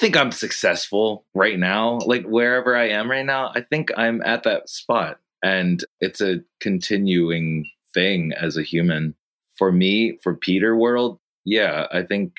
[0.00, 1.98] think I'm successful right now.
[2.06, 5.18] Like wherever I am right now, I think I'm at that spot.
[5.44, 9.14] And it's a continuing thing as a human.
[9.58, 12.32] For me, for Peter World, yeah, I think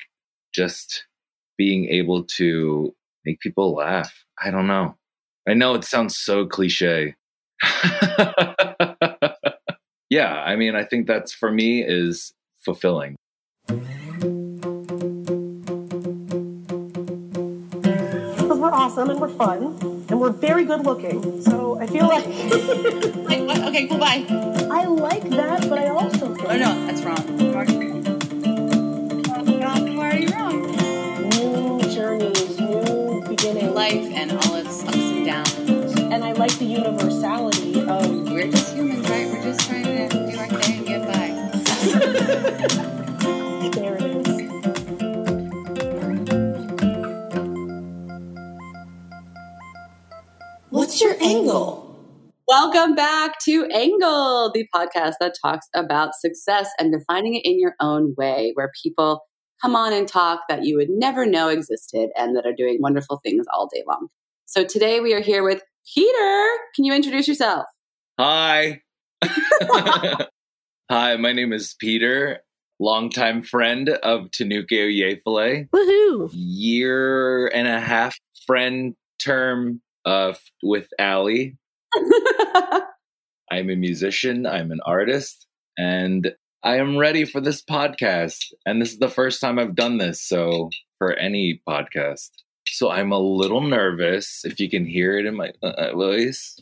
[0.52, 1.06] just
[1.56, 2.94] being able to
[3.24, 4.12] make people laugh.
[4.42, 4.96] I don't know.
[5.48, 7.14] I know it sounds so cliche.
[10.10, 12.32] yeah, I mean, I think that's for me is
[12.64, 13.14] fulfilling.
[18.72, 19.78] We're awesome and we're fun
[20.08, 21.42] and we're very good looking.
[21.42, 22.24] So I feel like
[23.46, 23.58] Like.
[23.68, 24.24] Okay, cool, bye.
[24.70, 27.16] I like that, but I also think Oh, no, that's wrong.
[27.52, 27.68] Wrong.
[29.46, 30.62] You're already wrong.
[31.30, 33.74] new journeys, new beginnings.
[33.74, 35.98] Life and all its ups and downs.
[35.98, 39.26] and I like the universality of We're just humans, right?
[39.28, 41.06] We're just trying to do our thing and get
[42.72, 42.88] by.
[51.02, 51.88] your angle?
[52.46, 57.74] Welcome back to Angle, the podcast that talks about success and defining it in your
[57.80, 59.22] own way, where people
[59.60, 63.20] come on and talk that you would never know existed and that are doing wonderful
[63.24, 64.08] things all day long.
[64.46, 66.46] So today we are here with Peter.
[66.76, 67.64] Can you introduce yourself?
[68.20, 68.82] Hi.
[70.88, 72.42] Hi, my name is Peter,
[72.78, 76.30] longtime friend of Tanuki Oyefale, Woohoo!
[76.32, 78.14] year and a half
[78.46, 81.56] friend term uh, with Allie.
[83.50, 86.32] I'm a musician, I'm an artist, and
[86.64, 88.52] I am ready for this podcast.
[88.64, 92.30] And this is the first time I've done this, so for any podcast.
[92.68, 96.58] So I'm a little nervous, if you can hear it in my uh, voice.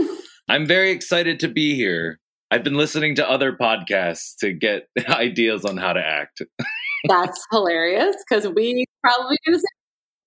[0.48, 2.20] I'm very excited to be here.
[2.50, 6.42] I've been listening to other podcasts to get ideas on how to act.
[7.08, 9.64] That's hilarious because we probably do the same.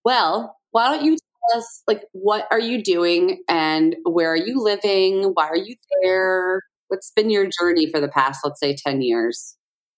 [0.03, 1.17] Well, why don't you
[1.55, 5.31] us, like, what are you doing and where are you living?
[5.33, 6.61] Why are you there?
[6.87, 9.55] What's been your journey for the past, let's say, 10 years?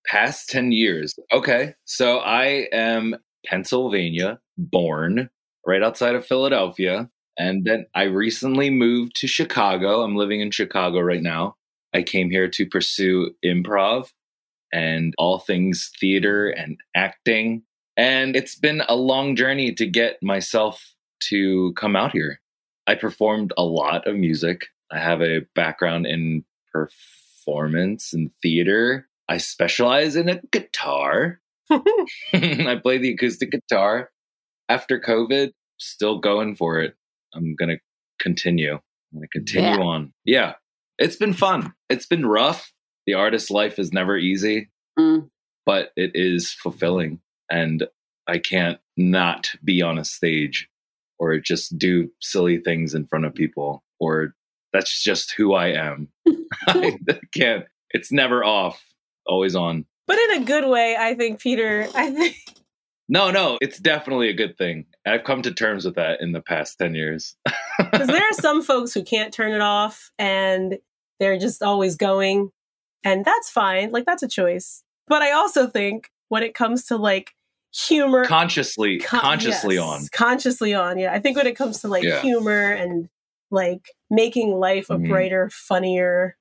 [0.08, 1.14] Past 10 years.
[1.32, 1.74] Okay.
[1.86, 3.16] So I am
[3.46, 5.30] Pennsylvania born,
[5.66, 7.10] right outside of Philadelphia.
[7.38, 10.02] And then I recently moved to Chicago.
[10.02, 11.56] I'm living in Chicago right now.
[11.94, 14.10] I came here to pursue improv
[14.74, 17.64] and all things theater and acting.
[17.98, 20.94] And it's been a long journey to get myself
[21.30, 22.40] to come out here.
[22.88, 24.68] I performed a lot of music.
[24.92, 26.44] I have a background in
[26.74, 29.08] performance and theater.
[29.28, 31.40] I specialize in a guitar.
[31.72, 34.10] I play the acoustic guitar.
[34.68, 36.96] After COVID, still going for it.
[37.34, 37.78] I'm going to
[38.20, 38.74] continue.
[38.74, 38.80] I'm
[39.20, 39.78] going to continue Yeah.
[39.78, 40.14] on.
[40.26, 40.54] Yeah.
[40.98, 41.74] It's been fun.
[41.90, 42.72] It's been rough.
[43.06, 45.30] The artist's life is never easy, Mm.
[45.66, 47.20] but it is fulfilling.
[47.50, 47.88] And
[48.28, 50.70] I can't not be on a stage
[51.20, 54.34] or just do silly things in front of people, or
[54.74, 56.08] that's just who I am.
[56.68, 56.98] I
[57.34, 57.66] can't.
[57.92, 58.84] It's never off,
[59.26, 59.86] always on.
[60.08, 61.88] But in a good way, I think, Peter.
[61.94, 62.36] I think
[63.12, 64.86] No, no, it's definitely a good thing.
[65.06, 67.36] I've come to terms with that in the past 10 years.
[67.80, 70.78] because there are some folks who can't turn it off and
[71.20, 72.52] they're just always going.
[73.04, 73.92] And that's fine.
[73.92, 74.84] Like, that's a choice.
[75.08, 77.32] But I also think when it comes to like
[77.74, 80.02] humor, consciously, con- consciously yes, on.
[80.12, 80.98] Consciously on.
[80.98, 81.14] Yeah.
[81.14, 82.22] I think when it comes to like Yeah.
[82.22, 83.10] humor and
[83.52, 85.10] like making life a Mhm.
[85.10, 86.36] brighter, funnier,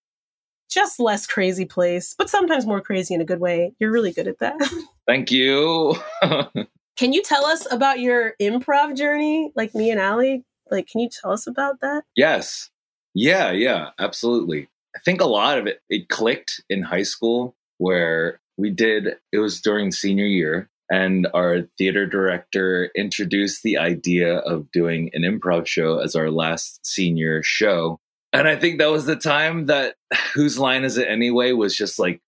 [0.70, 4.28] just less crazy place, but sometimes more crazy in a good way, you're really good
[4.28, 4.56] at that.
[5.06, 5.94] Thank you.
[6.96, 11.08] Can you tell us about your improv journey, like me and ali Like, can you
[11.08, 12.04] tell us about that?
[12.16, 12.70] yes.
[13.14, 14.68] Yeah, yeah, absolutely.
[14.94, 19.38] I think a lot of it it clicked in high school where we did it
[19.38, 25.66] was during senior year and our theater director introduced the idea of doing an improv
[25.66, 28.00] show as our last senior show.
[28.32, 29.96] And I think that was the time that
[30.34, 32.20] Whose Line Is It Anyway was just like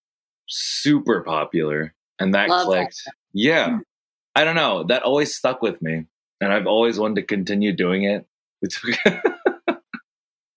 [0.47, 1.93] super popular.
[2.19, 2.65] And that Love that.
[2.65, 3.01] clicked.
[3.33, 3.79] Yeah.
[4.35, 4.83] I don't know.
[4.83, 6.05] That always stuck with me.
[6.39, 8.25] And I've always wanted to continue doing it.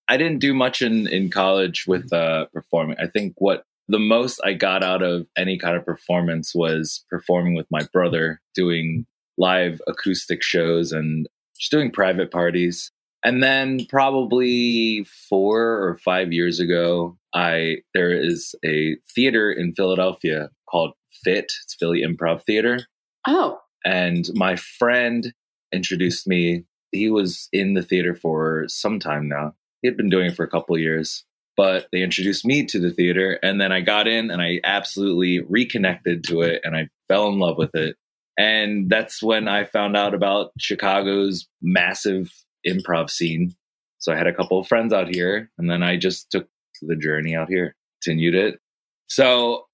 [0.08, 2.96] I didn't do much in, in college with uh, performing.
[2.98, 7.54] I think what the most I got out of any kind of performance was performing
[7.54, 11.28] with my brother, doing live acoustic shows and
[11.58, 12.90] just doing private parties.
[13.25, 20.50] And then probably four or five years ago, I there is a theater in Philadelphia
[20.70, 20.92] called
[21.25, 21.52] PHIT.
[21.64, 22.81] It's Philly Improv Theater
[23.26, 25.32] Oh, and my friend
[25.72, 26.64] introduced me.
[26.92, 29.54] He was in the theater for some time now.
[29.82, 31.25] He had been doing it for a couple of years,
[31.56, 35.40] but they introduced me to the theater, and then I got in and I absolutely
[35.40, 37.96] reconnected to it, and I fell in love with it.
[38.36, 42.32] And that's when I found out about Chicago's massive
[42.66, 43.54] improv scene.
[43.98, 46.48] So I had a couple of friends out here, and then I just took
[46.82, 48.58] the journey out here, continued it.
[49.06, 49.66] So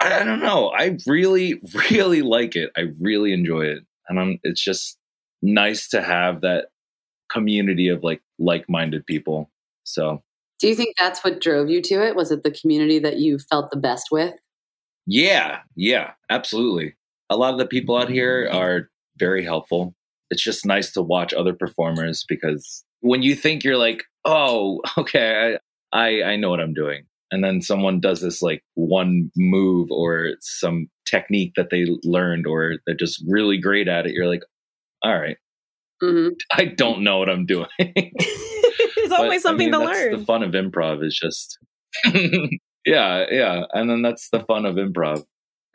[0.00, 0.70] I don't know.
[0.70, 1.60] I really,
[1.90, 2.70] really like it.
[2.76, 3.84] I really enjoy it.
[4.08, 4.96] And I'm, it's just
[5.42, 6.68] nice to have that
[7.30, 9.50] community of like like-minded people.
[9.84, 10.22] So
[10.58, 12.16] Do you think that's what drove you to it?
[12.16, 14.34] Was it the community that you felt the best with?
[15.06, 16.94] yeah, yeah, absolutely.
[17.30, 19.94] A lot of the people out here are very helpful.
[20.30, 25.58] It's just nice to watch other performers because when you think you're like, oh, okay,
[25.92, 27.04] I, I, I know what I'm doing.
[27.30, 32.76] And then someone does this like one move or some technique that they learned or
[32.86, 34.12] they're just really great at it.
[34.12, 34.42] You're like,
[35.02, 35.38] all right,
[36.02, 37.68] hmm I don't know what I'm doing.
[39.08, 40.18] There's But, always I something mean, to that's learn.
[40.20, 41.58] The fun of improv is just,
[42.84, 43.62] yeah, yeah.
[43.72, 45.24] And then that's the fun of improv.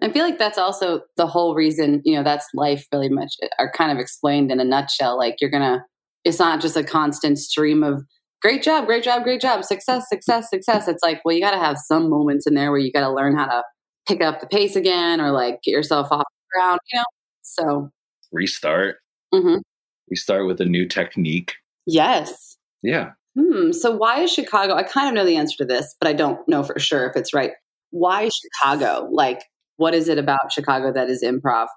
[0.01, 3.71] I feel like that's also the whole reason, you know, that's life really much are
[3.71, 5.17] kind of explained in a nutshell.
[5.17, 5.85] Like you're gonna
[6.25, 8.03] it's not just a constant stream of
[8.41, 10.87] great job, great job, great job, success, success, success.
[10.87, 13.45] It's like, well, you gotta have some moments in there where you gotta learn how
[13.45, 13.63] to
[14.07, 17.03] pick up the pace again or like get yourself off the ground, you know?
[17.43, 17.89] So
[18.31, 18.97] Restart.
[19.33, 19.61] mhm.
[20.09, 21.53] Restart with a new technique.
[21.85, 22.57] yes.
[22.81, 23.11] Yeah.
[23.37, 23.71] Hmm.
[23.71, 24.75] So why is Chicago?
[24.75, 27.15] I kind of know the answer to this, but I don't know for sure if
[27.15, 27.51] it's right.
[27.91, 29.09] Why Chicago?
[29.11, 29.43] Like,
[29.77, 31.67] what is it about Chicago that is improv?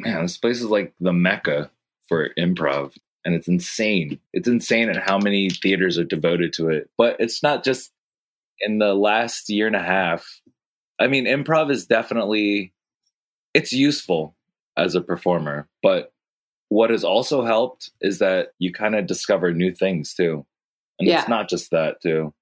[0.00, 1.70] Man, this place is like the mecca
[2.08, 2.92] for improv.
[3.24, 4.18] And it's insane.
[4.32, 6.90] It's insane at how many theaters are devoted to it.
[6.98, 7.92] But it's not just
[8.60, 10.40] in the last year and a half.
[10.98, 12.72] I mean, improv is definitely
[13.54, 14.34] it's useful
[14.76, 16.12] as a performer, but
[16.68, 20.46] what has also helped is that you kind of discover new things too.
[21.02, 21.20] And Yeah.
[21.20, 22.32] it's not just that too.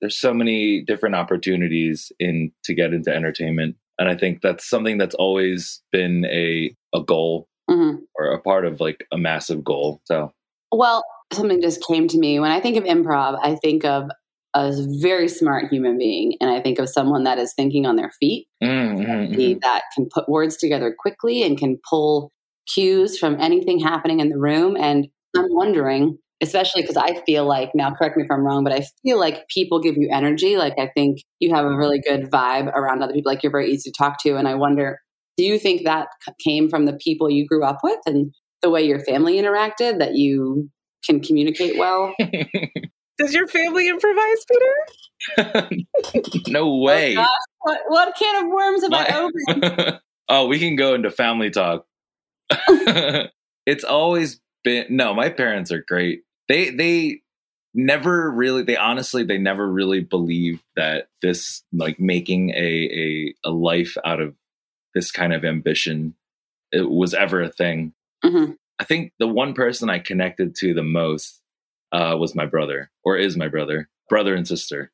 [0.00, 3.76] There's so many different opportunities in to get into entertainment.
[3.98, 8.64] And I think that's something that's always been a a goal hmm or a part
[8.64, 10.00] of like a massive goal.
[10.04, 10.32] So
[10.72, 12.40] Well, something just came to me.
[12.40, 14.10] When I think of improv, I think of
[14.54, 18.10] a very smart human being, and I think of someone that is thinking on their
[18.18, 19.60] feet, mm, mm, somebody mm.
[19.60, 22.32] that can put words together quickly and can pull
[22.66, 24.76] cues from anything happening in the room.
[24.76, 28.72] And I'm wondering, especially because I feel like, now correct me if I'm wrong, but
[28.72, 30.56] I feel like people give you energy.
[30.56, 33.70] Like I think you have a really good vibe around other people, like you're very
[33.70, 34.36] easy to talk to.
[34.36, 35.00] And I wonder,
[35.36, 36.08] do you think that
[36.42, 38.32] came from the people you grew up with and
[38.62, 40.70] the way your family interacted that you
[41.04, 42.14] can communicate well?
[43.18, 44.46] Does your family improvise,
[45.36, 45.84] Peter?
[46.48, 47.14] no oh, way.
[47.14, 47.28] gosh.
[47.60, 50.00] What, what can of worms have I My- opened?
[50.30, 51.84] oh, we can go into family talk.
[53.66, 56.22] it's always been no, my parents are great.
[56.50, 57.22] They they
[57.74, 63.50] never really they honestly they never really believed that this like making a a, a
[63.50, 64.34] life out of
[64.92, 66.16] this kind of ambition
[66.72, 67.92] it was ever a thing.
[68.24, 68.56] Mhm.
[68.80, 71.40] I think the one person I connected to the most
[71.92, 74.90] uh, was my brother, or is my brother, brother and sister,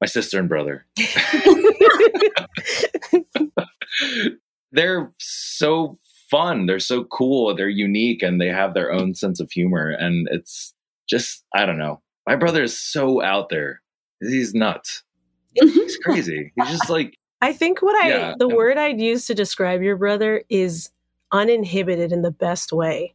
[0.00, 0.84] my sister and brother.
[4.72, 5.96] they're so
[6.30, 6.66] fun.
[6.66, 7.54] They're so cool.
[7.54, 9.90] They're unique and they have their own sense of humor.
[9.90, 10.74] And it's
[11.08, 12.00] just, I don't know.
[12.26, 13.80] My brother is so out there.
[14.20, 15.02] He's nuts.
[15.60, 15.68] Mm-hmm.
[15.80, 16.52] He's crazy.
[16.56, 18.34] He's just like, I think what I Yeah.
[18.38, 20.90] the word I'd use to describe your brother is
[21.32, 23.14] uninhibited in the best way.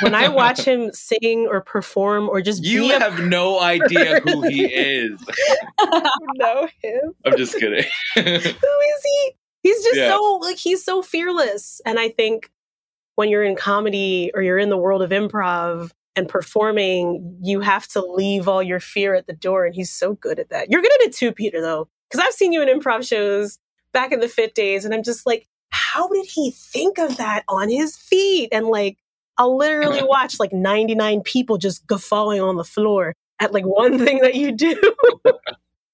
[0.00, 4.64] When I watch him sing or perform or just you have no idea who he
[4.64, 5.20] is.
[6.34, 7.14] know him.
[7.26, 7.84] I'm just kidding.
[8.14, 8.54] Who is
[9.04, 9.32] he?
[9.62, 10.10] He's just Yeah.
[10.10, 11.80] so like he's so fearless.
[11.84, 12.50] And I think
[13.16, 17.86] when you're in comedy or you're in the world of improv and performing, you have
[17.88, 19.64] to leave all your fear at the door.
[19.66, 20.70] And he's so good at that.
[20.70, 21.88] You're good at it too, Peter, though.
[22.08, 23.58] Because I've seen you in improv shows
[23.92, 27.44] back in the PHIT days, and I'm just like, how did he think of that
[27.48, 28.48] on his feet?
[28.52, 28.98] And like
[29.38, 34.18] I'll literally watch like 99 people just guffawing on the floor at like one thing
[34.20, 34.70] that you do.
[35.24, 35.34] and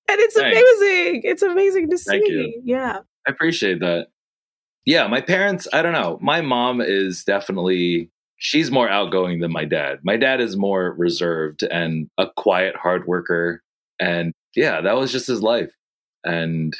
[0.08, 0.58] it's Thanks.
[0.58, 1.22] amazing.
[1.24, 2.60] It's amazing to see.
[2.64, 3.00] Yeah.
[3.26, 4.08] I appreciate that.
[4.86, 6.18] Yeah, my parents, I don't know.
[6.20, 10.00] My mom is definitely she's more outgoing than my dad.
[10.02, 13.62] My dad is more reserved and a quiet hard worker
[14.00, 15.72] and yeah, that was just his life.
[16.24, 16.76] And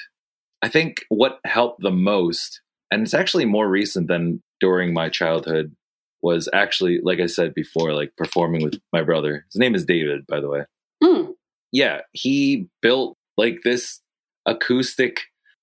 [0.62, 5.74] I think what helped the most and it's actually more recent than during my childhood
[6.22, 9.44] was actually like I said before like performing with my brother.
[9.52, 10.64] His name is David, by the way
[11.02, 11.32] Hmm.
[11.72, 14.00] yeah, he built like this
[14.46, 15.20] acoustic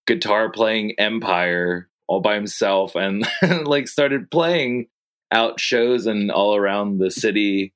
[0.08, 3.26] guitar playing empire all by himself and
[3.64, 4.88] like started playing
[5.32, 7.74] out shows and all around the city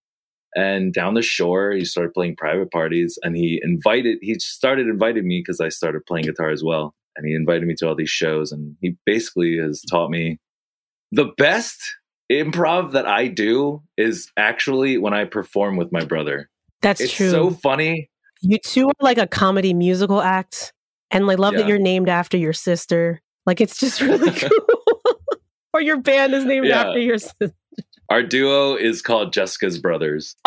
[0.56, 1.72] and down the shore.
[1.72, 6.06] He started playing private parties and he invited, he started inviting me because I started
[6.06, 6.96] playing guitar as well.
[7.18, 10.38] And he invited me to all these shows and he basically has taught me
[11.12, 11.96] The best
[12.32, 16.50] improv that I do is actually when I perform with my brother.
[16.82, 17.30] That's it's true.
[17.30, 18.10] so funny.
[18.42, 20.74] you two are like a comedy musical act.
[21.12, 23.22] And I love that you're named after your sister.
[23.46, 24.85] Like it's just really cool.
[25.75, 26.84] Or your band is named Yeah.
[26.88, 27.51] after your sister.
[28.10, 30.36] Our duo is called Jessica's Brothers.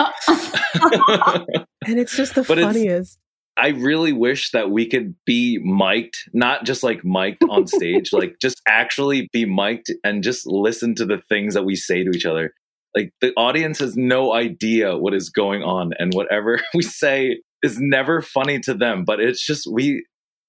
[1.87, 3.19] And it's just the But funniest.
[3.57, 8.37] I really wish that we could be mic'd, not just like mic'd on stage, like
[8.41, 12.27] just actually be mic'd and just listen to the things that we say to each
[12.27, 12.53] other.
[12.95, 17.79] Like the audience has no idea what is going on, and whatever we say is
[17.81, 19.05] never funny to them.
[19.05, 20.05] But it's just we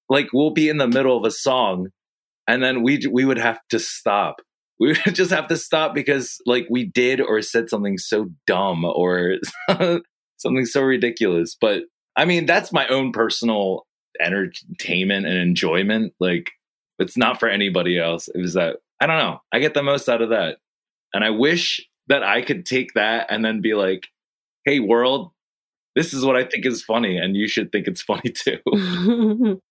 [0.08, 1.88] like we'll be in the middle of a song,
[2.46, 4.36] and then we we would have to stop.
[4.80, 8.84] We would just have to stop because like we did or said something so dumb
[8.84, 9.36] or
[10.38, 11.56] something so ridiculous.
[11.60, 11.84] But
[12.16, 13.86] I mean, that's my own personal
[14.20, 16.14] entertainment and enjoyment.
[16.18, 16.50] Like,
[16.98, 18.28] it's not for anybody else.
[18.28, 19.40] It was that, I don't know.
[19.52, 20.58] I get the most out of that.
[21.14, 24.08] And I wish that I could take that and then be like,
[24.64, 25.30] hey, world,
[25.96, 27.16] this is what I think is funny.
[27.16, 29.60] And you should think it's funny too.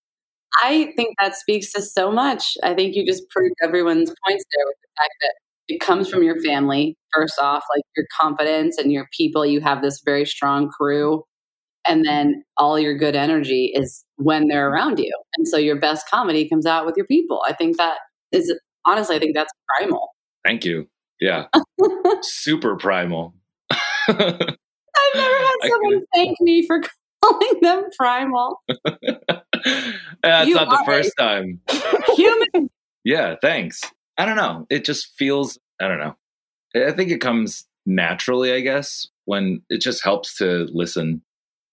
[0.62, 2.58] I think that speaks to so much.
[2.63, 5.34] I think you just proved everyone's points there with the fact that
[5.68, 9.46] it comes from your family, first off, like your confidence and your people.
[9.46, 11.24] You have this very strong crew.
[11.88, 15.13] And then all your good energy is when they're around you.
[15.38, 17.44] And so your best comedy comes out with your people.
[17.48, 17.98] I think that
[18.32, 18.53] is
[18.86, 20.10] honestly, I think that's primal.
[20.46, 20.88] Thank you.
[21.22, 21.46] Yeah.
[22.22, 23.34] Super primal.
[23.72, 24.18] I've
[25.15, 26.82] never had someone thank me for
[27.29, 28.62] calling them primal.
[30.24, 31.62] That's You not the are- first time.
[32.15, 32.69] Human.
[33.03, 33.81] Yeah, thanks.
[34.17, 34.65] I don't know.
[34.69, 36.15] It just feels, I don't know.
[36.75, 41.21] I think it comes naturally, I guess, when it just helps to listen.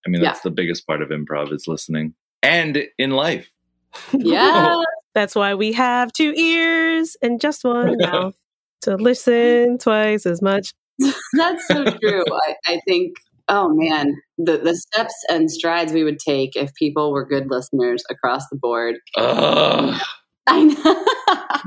[0.06, 0.28] I mean, Yeah.
[0.30, 3.50] that's the biggest part of improv is listening and in life.
[4.12, 4.80] Yeah.
[5.14, 8.34] That's why we have two ears and just one mouth
[8.82, 10.74] to listen twice as much.
[11.32, 12.22] That's so true.
[12.46, 13.16] I, I think,
[13.48, 18.02] oh man, the, the steps and strides we would take if people were good listeners
[18.10, 18.96] across the board.
[19.16, 20.00] Ugh,
[20.46, 21.04] I know.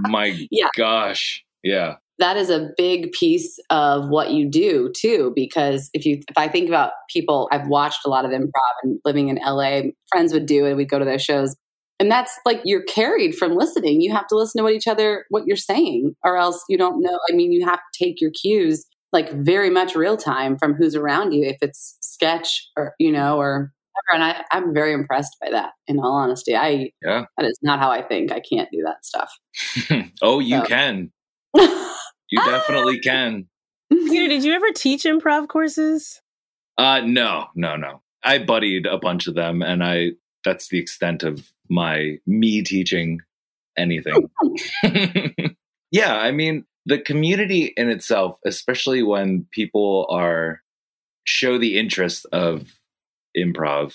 [0.10, 0.68] my Yeah.
[0.76, 1.44] gosh.
[1.64, 1.96] Yeah.
[2.20, 6.48] that is a big piece of what you do too because if you if i
[6.48, 10.46] think about people i've watched a lot of improv and living in la friends would
[10.46, 11.56] do it we'd go to their shows
[12.00, 15.26] and that's like you're carried from listening you have to listen to what each other
[15.30, 18.32] what you're saying or else you don't know i mean you have to take your
[18.32, 23.12] cues like very much real time from who's around you if it's sketch or you
[23.12, 24.14] know or whatever.
[24.14, 27.26] and I, i'm very impressed by that in all honesty i Yeah.
[27.38, 29.32] that is not how i think i can't do that stuff
[30.22, 30.66] oh, you Yeah.
[30.66, 31.12] can.
[32.32, 33.48] You definitely can.
[33.90, 36.22] Peter, did you ever teach improv courses?
[36.78, 38.02] Uh no, no, no.
[38.24, 40.12] I buddied a bunch of them and I
[40.46, 43.22] that's the extent of my me teaching
[43.76, 44.30] anything.
[45.92, 50.62] yeah, I mean, the community in itself, especially when people are
[51.24, 52.74] show the interest of
[53.38, 53.94] improv.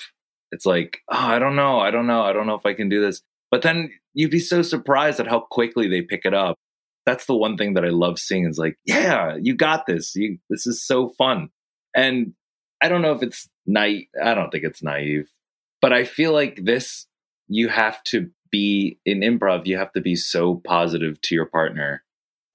[0.52, 2.88] It's like, oh, I don't know, I don't know, I don't know if I can
[2.88, 3.20] do this.
[3.50, 6.56] But then you'd be so surprised at how quickly they pick it up.
[7.04, 10.14] That's the one thing that I love seeing is like, yeah, you got this.
[10.14, 11.48] You this is so fun.
[11.96, 12.32] And
[12.80, 14.06] I don't know if it's naive.
[14.22, 15.28] I don't think it's naive,
[15.82, 17.06] but I feel like this,
[17.48, 22.03] you have to be in improv, you have to be so positive to your partner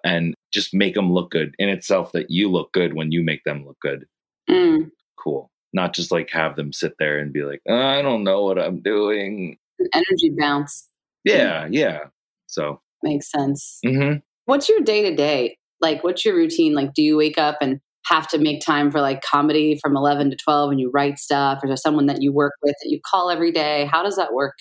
[0.04, 3.44] and just make them look good in itself that you look good when you make
[3.44, 4.06] them look good.
[4.50, 5.52] Mm, Cool.
[5.74, 8.58] Not just like have them sit there and be like, "Uh, I don't know what
[8.60, 9.58] I'm doing.
[9.80, 10.88] an energy bounce
[11.24, 12.00] Yeah, yeah.
[12.48, 14.22] So, makes sense mhm.
[14.46, 15.58] What's your day to day?
[15.82, 16.74] Like, what's your routine?
[16.74, 20.32] Like, do you wake up and have to make time for like comedy from 11
[20.32, 21.60] to 12 and you write stuff?
[21.62, 23.86] Or is there someone that you work with that you call every day?
[23.92, 24.56] How does that work?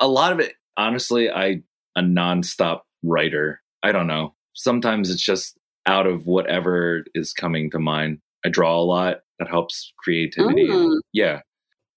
[0.00, 1.62] a lot of it, honestly, I
[1.96, 3.60] a nonstop writer.
[3.82, 4.34] I don't know.
[4.54, 8.18] Sometimes it's just out of whatever is coming to mind.
[8.44, 9.18] I draw a lot.
[9.38, 10.66] That helps creativity.
[10.68, 10.98] Mm.
[11.12, 11.40] Yeah.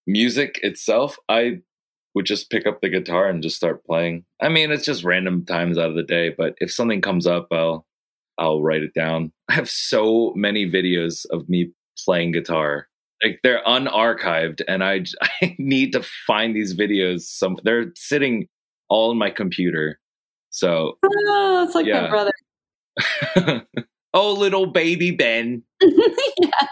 [0.07, 1.59] Music itself, I
[2.15, 4.25] would just pick up the guitar and just start playing.
[4.41, 7.47] I mean, it's just random times out of the day, but if something comes up,
[7.51, 7.85] I'll
[8.37, 9.31] I'll write it down.
[9.49, 11.71] I have so many videos of me
[12.05, 12.87] playing guitar.
[13.23, 15.05] Like they're unarchived and I
[15.41, 18.47] I need to find these videos some they're sitting
[18.89, 19.99] all in my computer.
[20.49, 22.01] So, Oh, it's like Yeah.
[22.01, 22.31] my brother.
[24.13, 25.63] oh little baby Ben.
[25.81, 26.69] yes.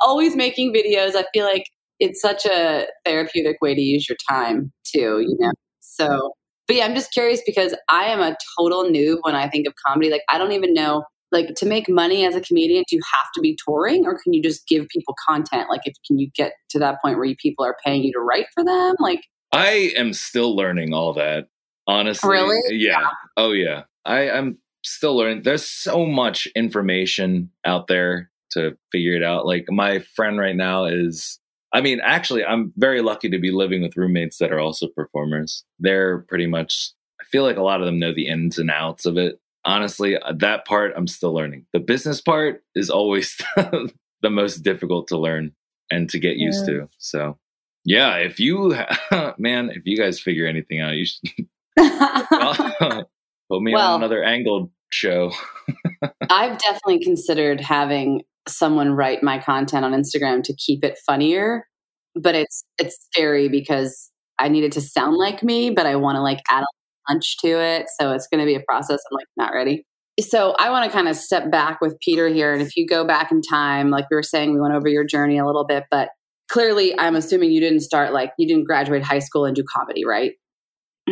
[0.00, 1.14] Always making videos.
[1.14, 1.66] I feel like
[2.00, 5.52] it's such a therapeutic way to use your time too, you know?
[5.80, 6.32] So,
[6.66, 9.74] but yeah, I'm just curious because I am a total noob when I think of
[9.86, 10.10] comedy.
[10.10, 13.26] Like, I don't even know, like, to make money as a comedian, do you have
[13.34, 15.68] to be touring or can you just give people content?
[15.70, 18.20] Like, if can you get to that point where you, people are paying you to
[18.20, 18.94] write for them?
[18.98, 19.20] Like,
[19.52, 21.46] I am still learning all that.
[21.86, 22.30] Honestly.
[22.30, 22.76] Really?
[22.76, 23.10] Yeah.
[23.36, 23.82] Oh yeah.
[24.04, 25.42] I, I'm still learning.
[25.42, 29.46] There's so much information out there to figure it out.
[29.46, 31.40] Like my friend right now is
[31.72, 35.64] I mean, actually, I'm very lucky to be living with roommates that are also performers.
[35.78, 39.06] They're pretty much, I feel like a lot of them know the ins and outs
[39.06, 39.40] of it.
[39.64, 41.66] Honestly, uh, that part I'm still learning.
[41.72, 45.52] The business part is always the most difficult to learn
[45.90, 46.88] and to get used to.
[46.98, 47.38] So,
[47.84, 48.76] yeah, if you,
[49.38, 51.46] man, if you guys figure anything out, you should
[53.52, 55.32] put me well, on another angled show.
[56.30, 61.66] I've definitely considered having someone write my content on Instagram to keep it funnier,
[62.14, 66.16] but it's it's scary because I need it to sound like me, but I want
[66.16, 67.86] to like add a punch to it.
[68.00, 69.00] So it's going to be a process.
[69.10, 69.84] I'm like not ready.
[70.20, 73.04] So I want to kind of step back with Peter here, and if you go
[73.04, 75.84] back in time, like we were saying, we went over your journey a little bit,
[75.90, 76.10] but
[76.50, 80.04] clearly, I'm assuming you didn't start like you didn't graduate high school and do comedy,
[80.04, 80.32] right?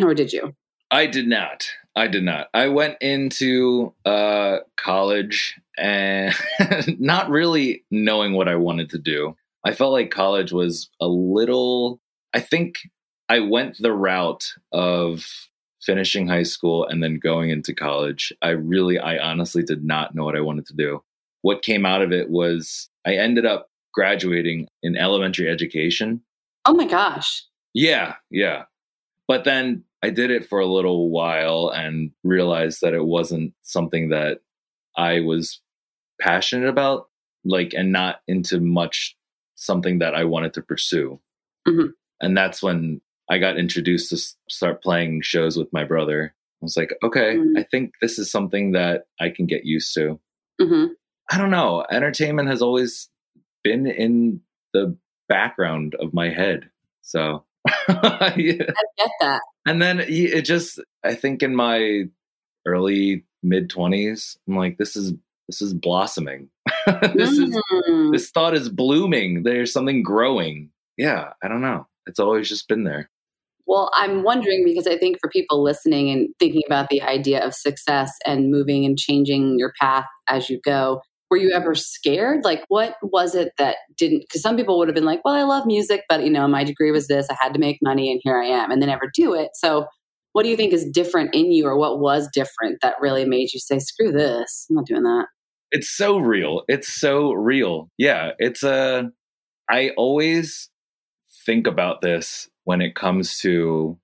[0.02, 0.52] Or did you?
[0.90, 1.68] I did not.
[1.97, 2.49] I did not.
[2.54, 6.35] I went into uh, college and
[6.99, 9.37] not really knowing what I wanted to do.
[9.64, 12.00] I felt like college was a little,
[12.32, 12.76] I think
[13.28, 15.26] I went the route of
[15.82, 18.32] finishing high school and then going into college.
[18.42, 21.02] I really, I honestly did not know what I wanted to do.
[21.42, 26.23] What came out of it was I ended up graduating in elementary education.
[26.66, 27.44] Oh my gosh.
[27.73, 28.64] Yeah, yeah.
[29.30, 34.08] But then I did it for a little while and realized that it wasn't something
[34.08, 34.40] that
[34.96, 35.60] I was
[36.20, 37.06] passionate about,
[37.44, 39.16] like, and not into much
[39.54, 41.20] something that I wanted to pursue.
[41.68, 41.90] Mm-hmm.
[42.20, 44.16] And that's when I got introduced to
[44.52, 46.34] start playing shows with my brother.
[46.60, 47.56] I was like, okay, mm-hmm.
[47.56, 50.18] I think this is something that I can get used to.
[50.60, 50.87] Mm-hmm.
[51.30, 51.87] I don't know.
[51.88, 53.08] Entertainment has always
[53.62, 54.40] been in
[54.72, 56.68] the background of my head.
[57.02, 57.44] So
[57.88, 57.95] yeah.
[58.19, 59.40] I get that.
[59.67, 62.05] And then it just, I think in my
[62.67, 65.12] early mid twenties, I'm like, this is
[65.49, 66.49] this is blossoming.
[66.87, 67.49] this mm.
[67.49, 69.43] is this thought is blooming.
[69.43, 70.71] There's something growing.
[70.97, 71.87] Yeah, I don't know.
[72.06, 73.11] It's always just been there.
[73.67, 77.54] Well, I'm wondering because I think for people listening and thinking about the idea of
[77.54, 82.45] success and moving and changing your path as you go, were you ever scared?
[82.45, 84.23] Like, what was it that didn't?
[84.23, 86.64] Because some people would have been like, well, I love music, but you know, my
[86.64, 87.28] degree was this.
[87.30, 89.50] I had to make money, and here I am, and they never do it.
[89.54, 89.86] So,
[90.32, 93.52] what do you think is different in you, or what was different that really made
[93.52, 95.26] you say, screw this, I'm not doing that?
[95.73, 96.62] It's so real.
[96.69, 97.88] It's so real.
[97.97, 98.73] Yeah, it's a.
[98.73, 99.02] Uh,
[99.71, 100.69] I always
[101.47, 103.97] think about this when it comes to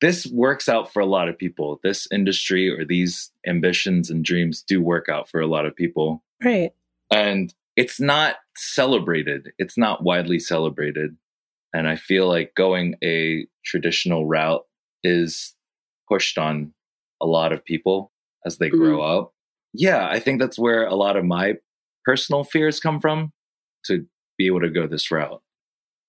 [0.00, 1.80] this works out for a lot of people.
[1.82, 6.22] This industry or these ambitions and dreams do work out for a lot of people
[6.44, 6.70] Right.
[7.10, 11.16] And it's not celebrated, it's not widely celebrated.
[11.72, 14.64] And I feel like going a traditional route
[15.04, 15.54] is
[16.08, 16.72] pushed on
[17.20, 18.10] a lot of people
[18.46, 18.78] as they mm-hmm.
[18.78, 19.34] grow up.
[19.74, 21.54] Yeah, I think that's where a lot of my
[22.04, 23.32] personal fears come from
[23.84, 24.06] to
[24.38, 25.42] be able to go this route.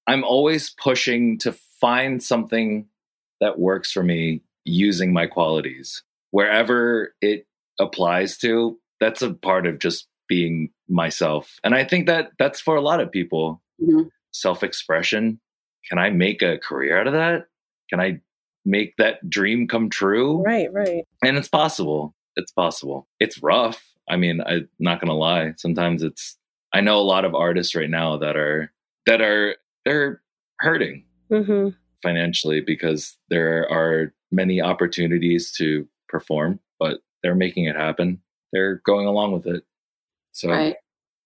[0.07, 2.87] I'm always pushing to find something
[3.41, 7.45] that works for me using my qualities wherever it
[7.79, 8.79] applies to.
[8.99, 11.59] That's a part of just being myself.
[11.63, 13.61] And I think that that's for a lot of people.
[13.81, 14.07] Mm-hmm.
[14.31, 15.39] Self expression.
[15.89, 17.47] Can I make a career out of that?
[17.89, 18.21] Can I
[18.63, 20.43] make that dream come true?
[20.43, 21.03] Right, right.
[21.23, 22.13] And it's possible.
[22.35, 23.07] It's possible.
[23.19, 23.83] It's rough.
[24.07, 25.53] I mean, I'm not going to lie.
[25.57, 26.37] Sometimes it's,
[26.73, 28.71] I know a lot of artists right now that are,
[29.07, 30.21] that are, they're
[30.59, 31.69] hurting mm-hmm.
[32.03, 38.21] financially because there are many opportunities to perform, but they're making it happen.
[38.51, 39.63] They're going along with it.
[40.39, 40.75] So, right.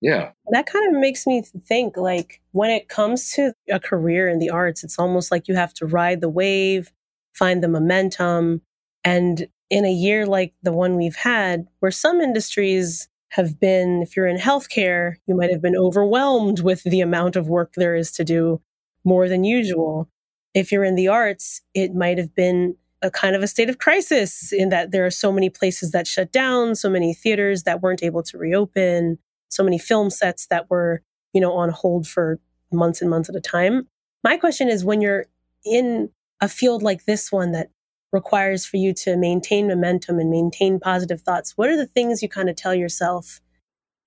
[0.02, 0.32] yeah.
[0.50, 4.50] That kind of makes me think like when it comes to a career in the
[4.50, 6.92] arts, it's almost like you have to ride the wave,
[7.34, 8.62] find the momentum.
[9.04, 14.16] And in a year like the one we've had, where some industries have been, if
[14.16, 18.12] you're in healthcare, you might have been overwhelmed with the amount of work there is
[18.14, 18.62] to do
[19.04, 20.10] more than usual.
[20.54, 23.78] If you're in the arts, it might have been a kind of a state of
[23.78, 27.82] crisis in that there are so many places that shut down, so many theaters that
[27.82, 31.02] weren't able to reopen, so many film sets that were,
[31.34, 32.40] you know, on hold for
[32.72, 33.88] months and months at a time.
[34.24, 35.26] My question is when you're
[35.66, 36.10] in
[36.42, 37.70] a field like this one that
[38.14, 42.30] requires for you to maintain momentum and maintain positive thoughts, what are the things you
[42.30, 43.42] kind of tell yourself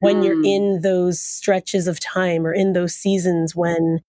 [0.00, 0.24] when mm.
[0.24, 0.44] you're hmm.
[0.44, 4.00] in those stretches of time or in those seasons when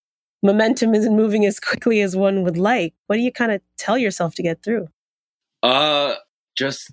[0.42, 3.98] momentum isn't moving as quickly as one would like what do you kind of tell
[3.98, 4.88] yourself to get through
[5.62, 6.14] uh
[6.56, 6.92] just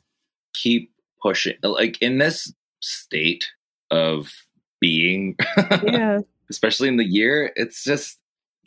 [0.53, 3.47] keep pushing like in this state
[3.91, 4.31] of
[4.79, 5.35] being
[5.83, 8.19] yeah especially in the year it's just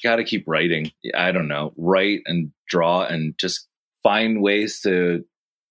[0.02, 3.66] got to keep writing i don't know write and draw and just
[4.02, 5.24] find ways to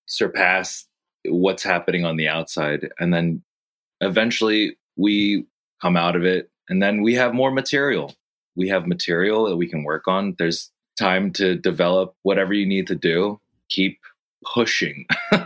[0.06, 0.86] surpass
[1.24, 2.90] what's happening on the outside.
[2.98, 3.42] And then
[4.00, 5.46] eventually we
[5.80, 8.14] come out of it and then we have more material.
[8.58, 10.34] We have material that we can work on.
[10.38, 13.40] There's time to develop whatever you need to do.
[13.70, 13.98] Keep
[14.52, 15.06] pushing.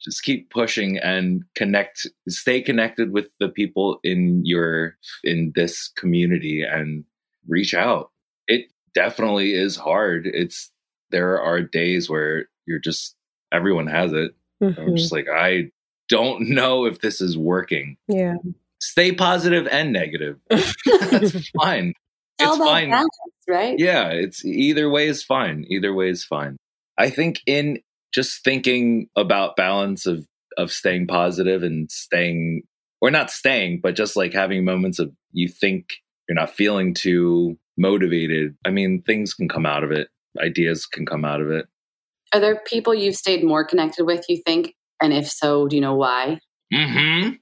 [0.00, 6.62] Just keep pushing and connect stay connected with the people in your in this community
[6.64, 7.04] and
[7.46, 8.10] reach out.
[8.48, 10.26] It definitely is hard.
[10.26, 10.72] It's
[11.12, 13.14] there are days where you're just
[13.52, 14.32] everyone has it.
[14.60, 14.96] I'm Mhm.
[14.96, 15.70] just like I
[16.08, 17.96] don't know if this is working.
[18.08, 18.38] Yeah.
[18.82, 20.38] Stay positive and negative.
[20.50, 21.92] That's fine.
[22.38, 22.90] It's all It's about fine.
[22.90, 23.10] balance,
[23.48, 23.78] right?
[23.78, 25.64] Yeah, it's either way is fine.
[25.68, 26.56] Either way is fine.
[26.98, 27.78] I think in
[28.12, 30.26] just thinking about balance of
[30.58, 32.62] of staying positive and staying
[33.00, 35.86] or not staying, but just like having moments of you think
[36.28, 38.54] you're not feeling too motivated.
[38.66, 40.08] I mean, things can come out of it.
[40.40, 41.66] Ideas can come out of it.
[42.34, 44.74] Are there people you've stayed more connected with, you think?
[45.00, 46.38] And if so, do you know why?
[46.72, 47.38] Mhm.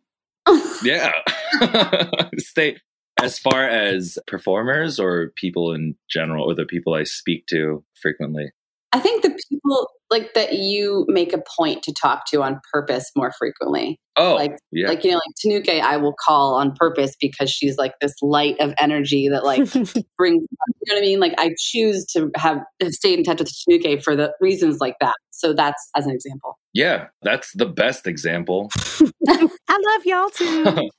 [0.82, 1.12] Yeah.
[2.38, 2.76] Stay
[3.20, 8.50] as far as performers or people in general or the people I speak to frequently.
[8.92, 13.10] I think the people like that you make a point to talk to on purpose
[13.16, 13.98] more frequently.
[14.16, 14.88] Oh, Like- yeah.
[14.88, 18.56] Like, you know, like Tanuke, I will call on purpose because she's like this light
[18.60, 19.60] of energy that like
[20.18, 20.48] brings, you
[20.88, 21.20] know what I mean?
[21.20, 24.96] Like I choose to have, have stayed in touch with Tanuke for the reasons like
[25.00, 25.14] that.
[25.30, 26.58] So that's as an example.
[26.74, 28.68] yeah, that's the best example.
[29.28, 30.90] I love y'all too.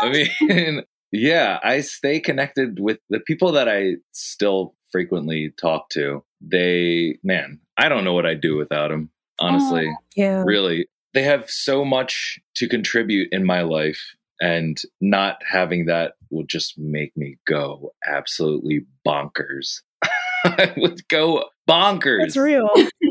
[0.00, 6.22] I mean, yeah, I stay connected with the people that I still frequently talk to.
[6.40, 9.90] They, man, I don't know what I'd do without them, honestly.
[10.16, 10.42] Yeah.
[10.46, 10.86] Really.
[11.14, 14.00] They have so much to contribute in my life,
[14.40, 19.80] and not having that will just make me go absolutely bonkers.
[20.44, 22.20] I would go bonkers.
[22.20, 22.68] That's real.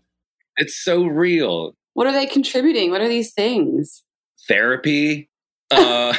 [0.59, 1.75] It's so real.
[1.93, 2.89] What are they contributing?
[2.89, 4.01] What are these things?
[4.47, 5.29] Therapy,
[5.71, 6.15] uh,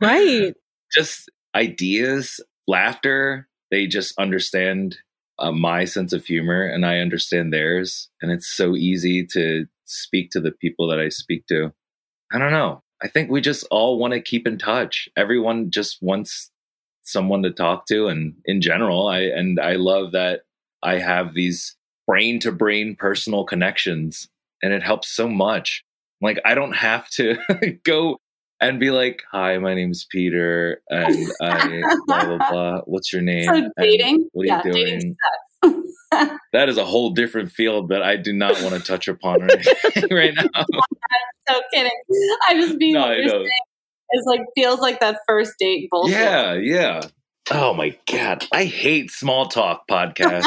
[0.00, 0.54] Right.
[0.94, 3.48] just ideas, laughter.
[3.72, 4.96] They just understand
[5.38, 8.08] uh, my sense of humor and I understand theirs.
[8.22, 11.72] And it's so easy to speak to the people that I speak to.
[12.32, 12.82] I don't know.
[13.02, 15.08] I think we just all want to keep in touch.
[15.16, 16.50] Everyone just wants
[17.02, 18.08] someone to talk to.
[18.08, 20.42] And in general, I, and I love that
[20.82, 24.28] I have these brain to brain personal connections
[24.62, 25.84] and it helps so much.
[26.22, 27.36] Like, I don't have to
[27.84, 28.18] go
[28.60, 32.80] and be like, "Hi, my name's Peter, and I blah blah blah.
[32.86, 33.44] What's your name?
[33.44, 34.28] So dating?
[34.32, 35.16] What are Yeah, you doing?"
[36.52, 39.66] That is a whole different field that I do not want to touch upon right,
[40.10, 40.64] right now.
[41.48, 41.90] so kidding.
[42.48, 43.32] I just mean No, what I you're know.
[43.32, 43.50] saying
[44.12, 46.16] is like feels like that first date bullshit.
[46.16, 47.00] Yeah, yeah.
[47.50, 50.46] Oh my god, I hate small talk podcasts.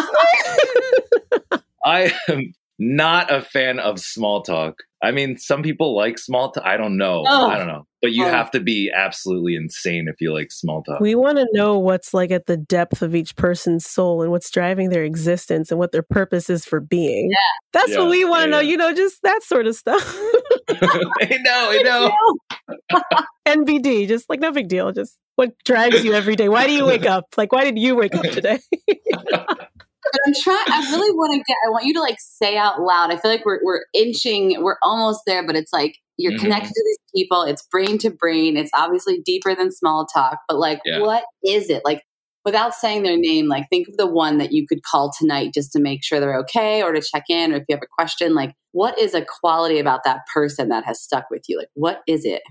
[1.85, 4.75] I am not a fan of small talk.
[5.03, 6.65] I mean, some people like small talk.
[6.65, 7.23] I don't know.
[7.27, 7.47] Oh.
[7.49, 7.85] I don't know.
[8.01, 8.29] But you Oh.
[8.29, 10.99] have to be absolutely insane if you like small talk.
[11.01, 14.49] We want to know what's like at the depth of each person's soul and what's
[14.49, 17.29] driving their existence and what their purpose is for being.
[17.29, 17.37] Yeah.
[17.73, 18.69] That's Yeah, what we want to yeah, know, yeah.
[18.71, 20.01] you know, just that sort of stuff.
[20.69, 23.09] I know, I know.
[23.47, 24.91] NBD, just like no big deal.
[24.91, 26.49] Just what drives you every day.
[26.49, 27.25] Why do you wake up?
[27.37, 28.59] Like, why did you wake up today?
[30.03, 30.65] But I'm trying.
[30.67, 31.57] I really want to get.
[31.65, 33.11] I want you to like say out loud.
[33.11, 34.61] I feel like we're we're inching.
[34.63, 36.39] We're almost there, but it's like you're Mhm.
[36.39, 37.43] connected to these people.
[37.43, 38.57] It's brain to brain.
[38.57, 40.39] It's obviously deeper than small talk.
[40.47, 40.99] But like, Yeah.
[40.99, 41.81] what is it?
[41.85, 42.01] Like,
[42.45, 45.71] without saying their name, like think of the one that you could call tonight just
[45.73, 48.33] to make sure they're okay, or to check in, or if you have a question.
[48.35, 51.57] Like, what is a quality about that person that has stuck with you?
[51.57, 52.41] Like, what is it?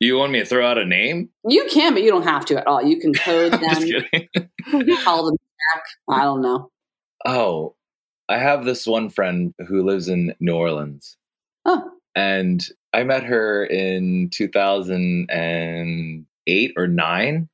[0.00, 1.30] You want me to throw out a name?
[1.48, 2.82] You can, but you don't have to at all.
[2.82, 3.60] You can code them,
[5.04, 5.36] call them
[5.74, 5.82] back.
[6.08, 6.70] I don't know.
[7.24, 7.74] Oh,
[8.28, 11.16] I have this one friend who lives in New Orleans,
[11.64, 12.60] Oh, and
[12.92, 17.48] I met her in 2008 or 9.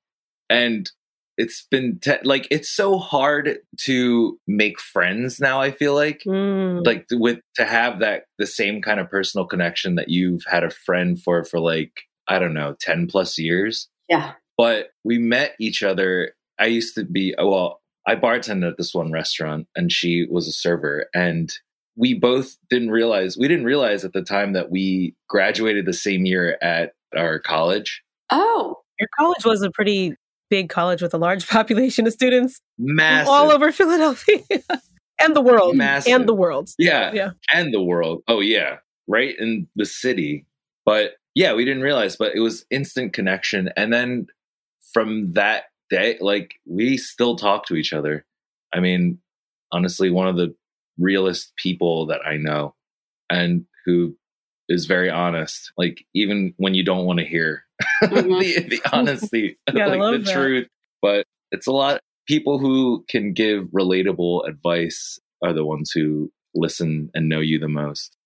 [0.51, 0.91] And
[1.39, 6.23] it's been te- like, it's so hard to make friends now, I feel like.
[6.27, 6.85] Mm.
[6.85, 10.71] Like with to have that the same kind of personal connection that you've had a
[10.71, 14.33] friend for for like I don't know 10 plus years yeah.
[14.59, 16.35] but we met each other.
[16.59, 17.80] I used to be well,
[18.11, 21.53] I bartended at this one restaurant, and she was a server, and
[21.97, 26.25] we both didn't realize we didn't realize at the time that we graduated the same
[26.27, 28.03] year at our college.
[28.31, 30.15] Oh, Your college was a pretty
[30.49, 34.41] big college with a large population of students Massive, all over Philadelphia
[35.21, 35.77] and the world.
[35.77, 36.13] Massive.
[36.13, 36.71] And the world.
[36.79, 37.31] yeah, Yeah.
[37.53, 38.25] and the world.
[38.27, 40.47] Oh yeah, right in the city.
[40.85, 44.27] But yeah, we didn't realize, but it was instant connection, and then
[44.93, 48.25] from that day, like we still talk to each other.
[48.73, 49.19] I mean,
[49.73, 50.55] honestly, one of the
[50.99, 52.75] realest people that I know.
[53.31, 54.17] and who
[54.69, 55.73] is very honest.
[55.79, 57.65] Like even when you don't want to hear
[58.05, 58.41] Mhm.
[58.69, 60.33] the, the honesty, Yeah, like the that.
[60.33, 60.69] truth.
[61.03, 67.11] But it's a lot people who can give relatable advice are the ones who listen
[67.15, 68.17] and know you the most.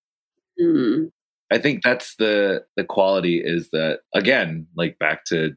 [0.59, 1.05] Hmm.
[1.51, 5.55] I think that's the the quality is that again, like back to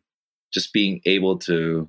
[0.53, 1.89] just being able to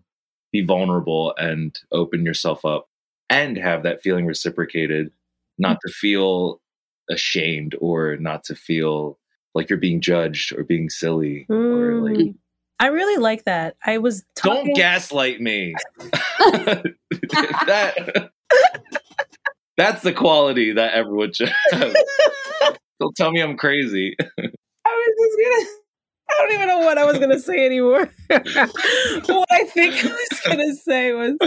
[0.52, 2.88] be vulnerable and open yourself up
[3.30, 5.12] and have that feeling reciprocated,
[5.58, 6.60] not to feel
[7.10, 9.18] ashamed or not to feel
[9.56, 12.36] like you're being judged or being silly or like Mm.
[12.82, 13.76] I really like that.
[13.86, 14.68] I was talking.
[14.68, 15.76] don't gaslight me.
[16.40, 18.32] that
[19.76, 21.96] that's the quality that everyone should have.
[23.00, 24.16] Don't tell me I'm crazy.
[24.20, 24.26] I
[24.86, 25.79] was just gonna.
[26.30, 28.10] I don't even know what I was gonna say anymore.
[28.28, 31.38] what I think I was gonna say was,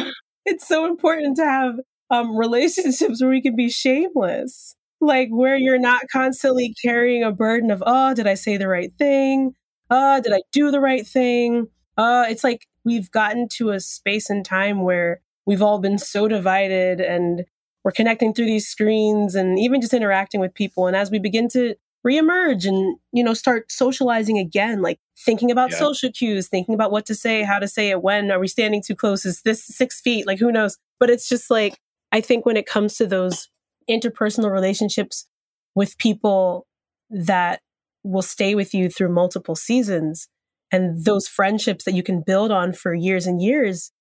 [0.45, 1.75] it's so important to have
[2.11, 7.71] um, relationships where we can be shameless, like where you're not constantly carrying a burden
[7.71, 9.55] of, oh, did I say the right thing?
[9.90, 11.68] Oh, did I do the right thing?
[11.97, 16.29] Uh, it's like we've gotten to a space and time where we've all been so
[16.29, 17.45] divided and
[17.85, 20.87] we're connecting through these screens and even just interacting with people.
[20.87, 21.75] And as we begin to
[22.06, 25.76] reemerge and you know start socializing again like thinking about Yeah.
[25.78, 28.82] social cues thinking about what to say how to say it when are we standing
[28.82, 31.78] too close is this six feet like who knows but it's just like
[32.10, 33.48] i think when it comes to those
[33.88, 35.26] interpersonal relationships
[35.74, 36.66] with people
[37.10, 37.60] that
[38.02, 40.28] will stay with you through multiple seasons
[40.72, 43.92] and those friendships that you can build on for years and years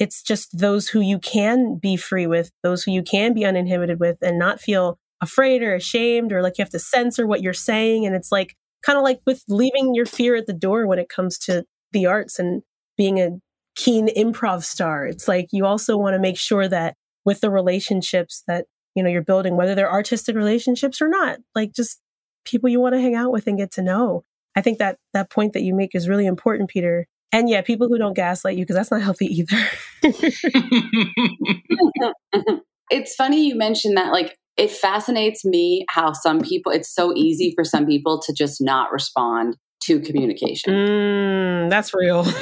[0.00, 4.00] it's just those who you can be free with those who you can be uninhibited
[4.00, 7.52] with and not feel afraid or ashamed or like you have to censor what you're
[7.52, 8.06] saying.
[8.06, 11.08] And it's like kind of like with leaving your fear at the door when it
[11.08, 12.62] comes to the arts and
[12.96, 13.30] being a
[13.76, 15.06] keen improv star.
[15.06, 19.10] It's like you also want to make sure that with the relationships that you know
[19.10, 22.00] you're building whether they're artistic relationships or not like just
[22.44, 24.22] people you want to hang out with and get to know.
[24.54, 27.06] I think that that point that you make is really important peter.
[27.32, 29.56] And yeah people who don't gaslight you because that's not healthy either.
[32.90, 37.52] It's funny you mentioned that like it fascinates me how some people it's so easy
[37.54, 40.72] for some people to just not respond to communication.
[40.72, 42.24] Mm, that's real.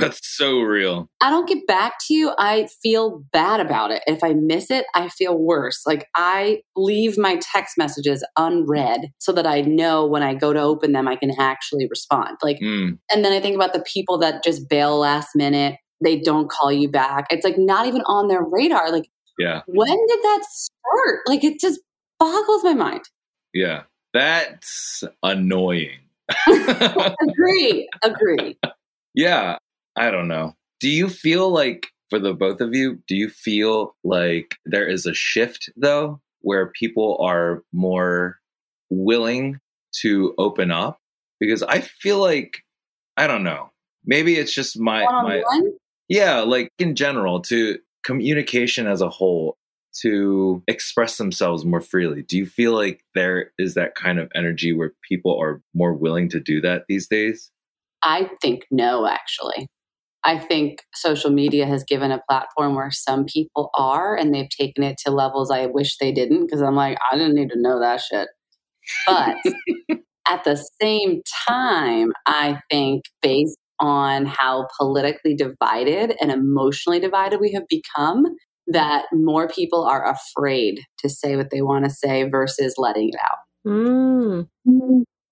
[0.00, 1.08] That's so real.
[1.20, 4.00] i don't get back to you i feel bad about it.
[4.06, 5.82] If i miss it i feel worse.
[5.84, 10.60] Like i leave my text messages unread so that i know when i go to
[10.60, 12.36] open them i can actually respond.
[12.44, 16.20] Like Mm, and then i think about the people that just bail last minute they
[16.20, 17.26] don't call you back.
[17.30, 18.92] It's like not even on their radar.
[18.92, 21.80] Like yeah, when did that start like it just
[22.18, 23.02] boggles my mind
[23.54, 23.82] yeah.
[24.14, 25.98] That's annoying.
[26.46, 28.58] agree agree
[29.18, 29.58] yeah,
[29.96, 30.54] I don't know.
[30.80, 35.06] Do you feel like, for the both of you, do you feel like there is
[35.06, 38.38] a shift though, where people are more
[38.90, 39.58] willing
[40.02, 41.00] to open up?
[41.40, 42.62] Because I feel like,
[43.16, 43.70] I don't know.
[44.04, 45.42] Maybe it's just my my
[46.08, 49.58] yeah, like in general, to communication as a whole,
[50.00, 52.22] to express themselves more freely.
[52.22, 56.30] Do you feel like there is that kind of energy where people are more willing
[56.30, 57.50] to do that these days?
[58.02, 59.66] I think no, actually.
[60.24, 64.84] I think social media has given a platform where some people are, and they've taken
[64.84, 67.78] it to levels I wish they didn't because I'm like, I didn't need to know
[67.80, 68.28] that shit.
[69.06, 69.36] But
[70.28, 77.52] at the same time, I think based on how politically divided and emotionally divided we
[77.52, 78.24] have become,
[78.66, 83.14] that more people are afraid to say what they want to say versus letting it
[83.16, 83.38] out.
[83.66, 84.48] Mm.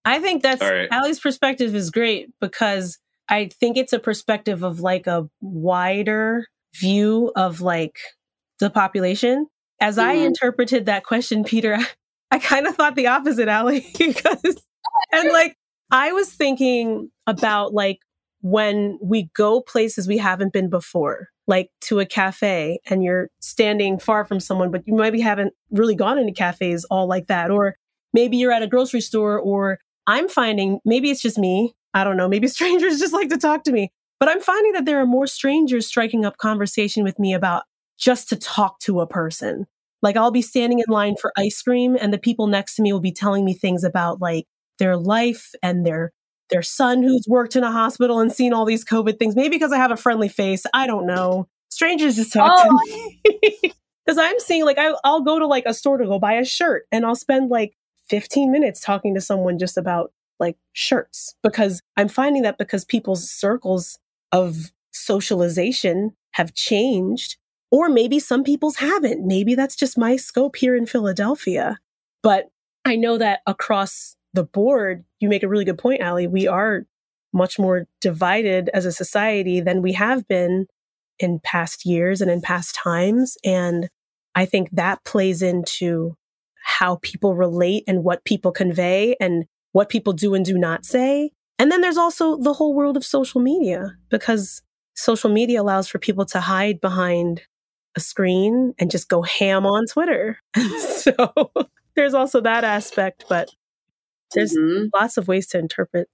[0.04, 0.88] I think that's All right.
[0.90, 7.32] Allie's perspective is great because I think it's a perspective of like a wider view
[7.36, 7.98] of like
[8.60, 9.46] the population.
[9.80, 10.26] As I Mhm.
[10.26, 11.76] interpreted that question, Peter,
[12.30, 14.42] I kind of thought the opposite, Allie, because
[15.12, 15.56] and like
[15.90, 17.98] I was thinking about like
[18.46, 23.98] when we go places we haven't been before, like to a cafe and you're standing
[23.98, 27.50] far from someone, but you maybe haven't really gone into cafes all like that.
[27.50, 27.74] Or
[28.12, 31.74] maybe you're at a grocery store, or I'm finding maybe it's just me.
[31.92, 32.28] I don't know.
[32.28, 35.26] Maybe strangers just like to talk to me, but I'm finding that there are more
[35.26, 37.64] strangers striking up conversation with me about
[37.98, 39.66] just to talk to a person.
[40.02, 42.92] Like I'll be standing in line for ice cream and the people next to me
[42.92, 44.46] will be telling me things about like
[44.78, 46.12] their life and their
[46.50, 49.34] their son who's worked in a hospital and seen all these COVID things.
[49.36, 50.64] Maybe because I have a friendly face.
[50.72, 51.48] I don't know.
[51.70, 52.78] Strangers just talk Oh.
[52.86, 53.72] to me.
[54.06, 56.44] Because I'm seeing like I, I'll go to like a store to go buy a
[56.44, 57.76] shirt and I'll spend like
[58.08, 63.28] 15 minutes talking to someone just about like shirts because I'm finding that because people's
[63.28, 63.98] circles
[64.30, 67.36] of socialization have changed,
[67.70, 69.26] or maybe some people's haven't.
[69.26, 71.78] Maybe that's just my scope here in Philadelphia.
[72.22, 72.50] But
[72.84, 76.28] I know that across the board, you make a really good point, Ali.
[76.28, 76.84] We are
[77.32, 80.66] much more divided as a society than we have been
[81.18, 83.36] in past years and in past times.
[83.44, 83.88] And
[84.34, 86.16] I think that plays into
[86.64, 91.30] how people relate and what people convey and what people do and do not say.
[91.58, 94.62] And then there's also the whole world of social media because
[94.94, 97.42] social media allows for people to hide behind
[97.96, 100.38] a screen and just go ham on Twitter.
[100.88, 101.14] so
[101.96, 103.50] there's also that aspect, but
[104.36, 104.86] there's mm-hmm.
[104.94, 106.08] lots of ways to interpret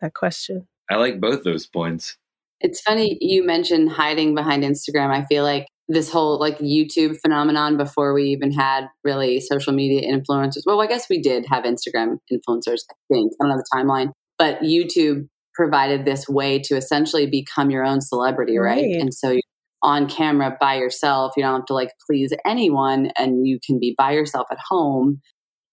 [0.00, 0.66] that question.
[0.90, 2.16] I like both those points.
[2.60, 5.10] It's funny you mentioned hiding behind Instagram.
[5.10, 10.02] I feel like this whole like YouTube phenomenon before we even had really social media
[10.10, 10.62] influencers.
[10.66, 13.32] Well, I guess we did have Instagram influencers, I think.
[13.40, 18.00] I don't know the timeline, but YouTube provided this way to essentially become your own
[18.00, 18.82] celebrity, right?
[18.82, 19.00] right?
[19.00, 19.42] And so you're
[19.82, 21.32] on camera by yourself.
[21.36, 25.20] You don't have to like please anyone and you can be by yourself at home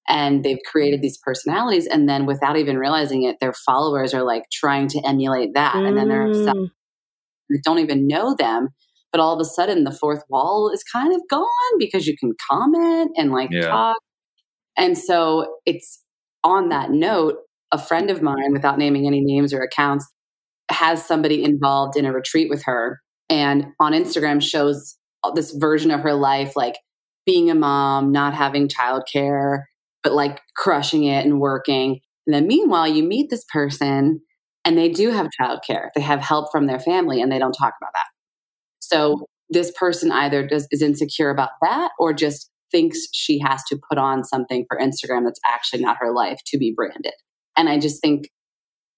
[0.07, 4.43] and they've created these personalities and then without even realizing it their followers are like
[4.51, 5.87] trying to emulate that mm.
[5.87, 6.69] and then they're upset mm.
[7.49, 8.69] they don't even know them
[9.11, 12.33] but all of a sudden the fourth wall is kind of gone because you can
[12.49, 13.67] comment and like yeah.
[13.67, 13.97] talk
[14.77, 16.03] and so it's
[16.43, 17.37] on that note
[17.71, 20.07] a friend of mine without naming any names or accounts
[20.69, 24.97] has somebody involved in a retreat with her and on instagram shows
[25.35, 26.75] this version of her life like
[27.25, 29.63] being a mom not having childcare
[30.07, 31.99] but like crushing it and working.
[32.25, 34.21] And then meanwhile, you meet this person
[34.63, 35.89] and they do have childcare.
[35.95, 38.05] They have help from their family and they don't talk about that.
[38.79, 43.77] So this person either does, is insecure about that or just thinks she has to
[43.89, 47.13] put on something for Instagram that's actually not her life to be branded.
[47.57, 48.29] And I just think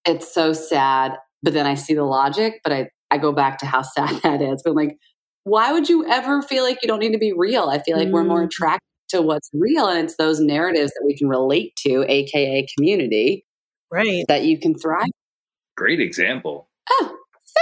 [0.05, 1.13] it's so sad.
[1.41, 4.43] But then I see the logic, but I, I go back to how sad that
[4.43, 4.61] is.
[4.63, 4.95] But like,
[5.43, 7.69] why would you ever feel like you don't need to be real?
[7.69, 8.11] I feel like mm.
[8.11, 8.45] we're more mm.
[8.45, 9.87] attracted to what's real.
[9.87, 13.45] And it's those narratives that we can relate to, AKA community,
[13.91, 14.25] right?
[14.27, 15.07] That you can thrive.
[15.77, 16.69] Great example.
[16.89, 17.15] Oh,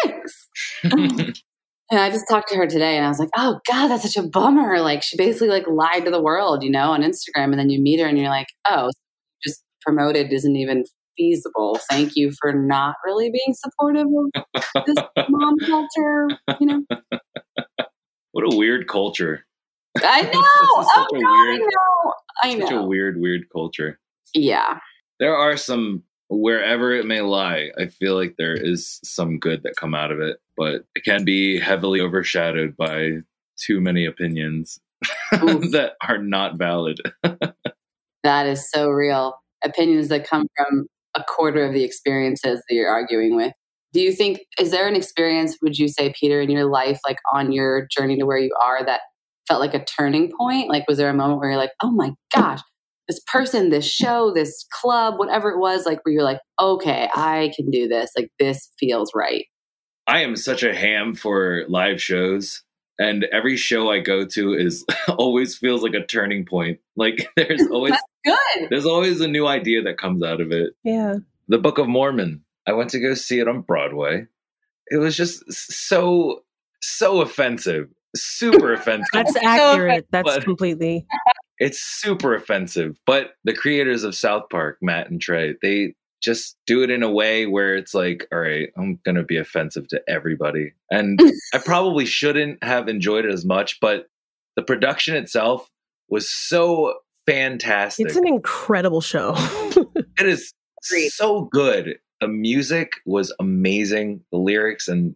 [0.04, 0.48] thanks.
[0.84, 1.36] and
[1.92, 4.28] I just talked to her today and I was like, oh God, that's such a
[4.28, 4.80] bummer.
[4.80, 7.52] Like she basically like lied to the world, you know, on Instagram.
[7.52, 8.90] And then you meet her and you're like, oh,
[9.44, 10.84] just promoted isn't even
[11.18, 11.80] feasible.
[11.90, 14.08] Thank you for not really being supportive
[14.76, 14.98] of this
[15.30, 16.28] mom culture,
[16.60, 16.84] you know.
[18.32, 19.46] What a weird culture.
[20.04, 20.34] I know.
[20.34, 22.14] oh God, weird, I know.
[22.44, 22.66] I know.
[22.66, 24.00] Such a weird, weird culture.
[24.34, 24.80] Yeah.
[25.20, 29.76] There are some wherever it may lie, I feel like there is some good that
[29.76, 33.20] come out of it, but it can be heavily overshadowed by
[33.58, 34.80] too many opinions
[35.32, 37.00] that are not valid.
[38.24, 39.36] that is so real.
[39.64, 43.54] Opinions that come from a quarter of the experiences that you're arguing with.
[43.94, 47.18] Do you think, is there an experience, would you say, Peter, in your life, like
[47.34, 49.02] on your journey to where you are, that
[49.48, 50.70] felt like a turning point?
[50.70, 52.62] Like, was there a moment where you're like, oh my gosh,
[53.08, 57.52] this person, this show, this club, whatever it was, like, where you're like, okay, I
[57.56, 58.12] can do this.
[58.16, 59.46] Like, this feels right.
[60.08, 62.64] I am such a ham for live shows.
[63.00, 66.80] And every show I go to is always feels like a turning point.
[66.96, 68.70] Like there's always good.
[68.70, 70.74] There's always a new idea that comes out of it.
[70.84, 71.16] Yeah.
[71.48, 72.44] The Book of Mormon.
[72.66, 74.28] I went to go see it on Broadway.
[74.88, 76.42] It was just so
[76.82, 79.08] so offensive super offensive.
[79.14, 80.08] That's accurate.
[80.12, 81.06] That's completely.
[81.60, 82.98] It's super offensive.
[83.06, 87.12] But the creators of South Park, Matt and Trey, they just do it in a
[87.12, 90.74] way where it's like, all right, I'm going to be offensive to everybody.
[90.90, 91.20] And
[91.54, 94.08] I probably shouldn't have enjoyed it as much, but
[94.56, 95.70] the production itself
[96.10, 98.08] was so fantastic.
[98.08, 99.34] It's an incredible show.
[99.38, 100.54] it is
[100.90, 101.12] Great.
[101.12, 102.00] so good.
[102.20, 104.22] The music was amazing.
[104.32, 105.16] The lyrics and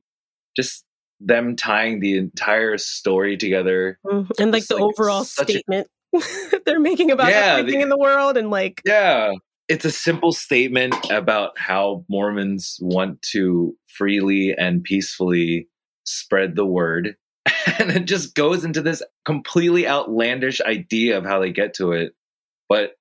[0.56, 0.86] just
[1.24, 4.32] them tying the entire story together mm-hmm.
[4.42, 6.22] and like the like overall statement a...
[6.66, 9.34] they're making about yeah, everything the, in the world and like yeah.
[9.68, 15.70] It's a simple statement about how mormons want to freely and peacefully
[16.04, 17.16] spread the word.
[17.80, 22.16] And it just goes into this completely outlandish idea of how they get to it.
[22.68, 22.94] But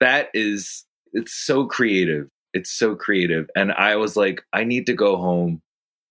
[0.00, 2.28] that is it's so creative.
[2.52, 3.50] It's so creative.
[3.54, 5.60] And i was like i need to go home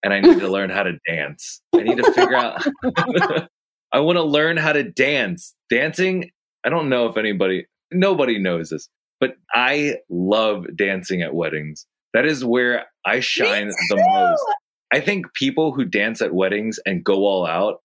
[0.03, 1.61] and I need to learn how to dance.
[1.73, 2.65] I need to figure out.
[3.93, 5.55] I want to learn how to dance.
[5.69, 6.31] Dancing,
[6.65, 8.89] I don't know if anybody, nobody knows this,
[9.19, 11.85] but I love dancing at weddings.
[12.13, 14.43] That is where I shine the most.
[14.91, 17.81] I think people who dance at weddings and go all out,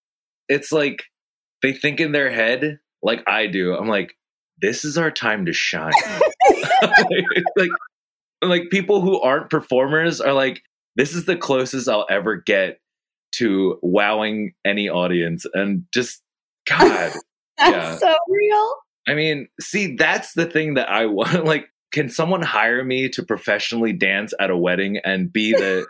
[0.48, 1.04] it's like
[1.62, 3.74] they think in their head, like I do.
[3.74, 4.14] I'm like,
[4.60, 5.92] this is our time to shine.
[7.56, 7.70] like,
[8.42, 10.62] like people who aren't performers are like,
[10.98, 12.80] this is the closest I'll ever get
[13.36, 15.46] to wowing any audience.
[15.54, 16.20] And just,
[16.68, 17.12] God.
[17.58, 17.96] That's yeah.
[17.96, 18.74] so real.
[19.08, 21.44] I mean, see, that's the thing that I want.
[21.44, 25.86] Like, can someone hire me to professionally dance at a wedding and be the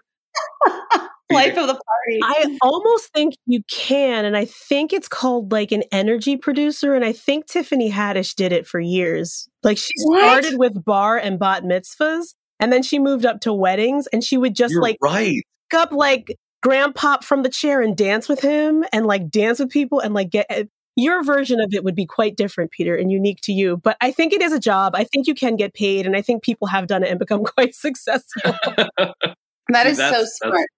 [1.31, 2.21] Life of the party.
[2.23, 6.95] I almost think you can, and I think it's called like an energy producer.
[6.95, 9.47] And I think Tiffany Haddish did it for years.
[9.63, 10.43] Like she What?
[10.43, 14.37] started with bar and bat mitzvahs, and then she moved up to weddings, and she
[14.37, 15.43] would just You're like right.
[15.71, 19.71] pick up like grandpop from the chair and dance with him, and like dance with
[19.71, 20.47] people, and like get.
[20.51, 20.65] eh,
[20.97, 23.77] Your version of it would be quite different, Peter, and unique to you.
[23.77, 24.95] But I think it is a job.
[24.97, 27.45] I think you can get paid, and I think people have done it and become
[27.57, 28.53] quite successful.
[29.69, 30.69] that is See, so that's- that's- smart.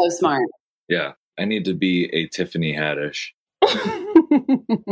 [0.00, 0.48] So smart.
[0.88, 1.12] Yeah.
[1.38, 3.28] I need to be a Tiffany Haddish.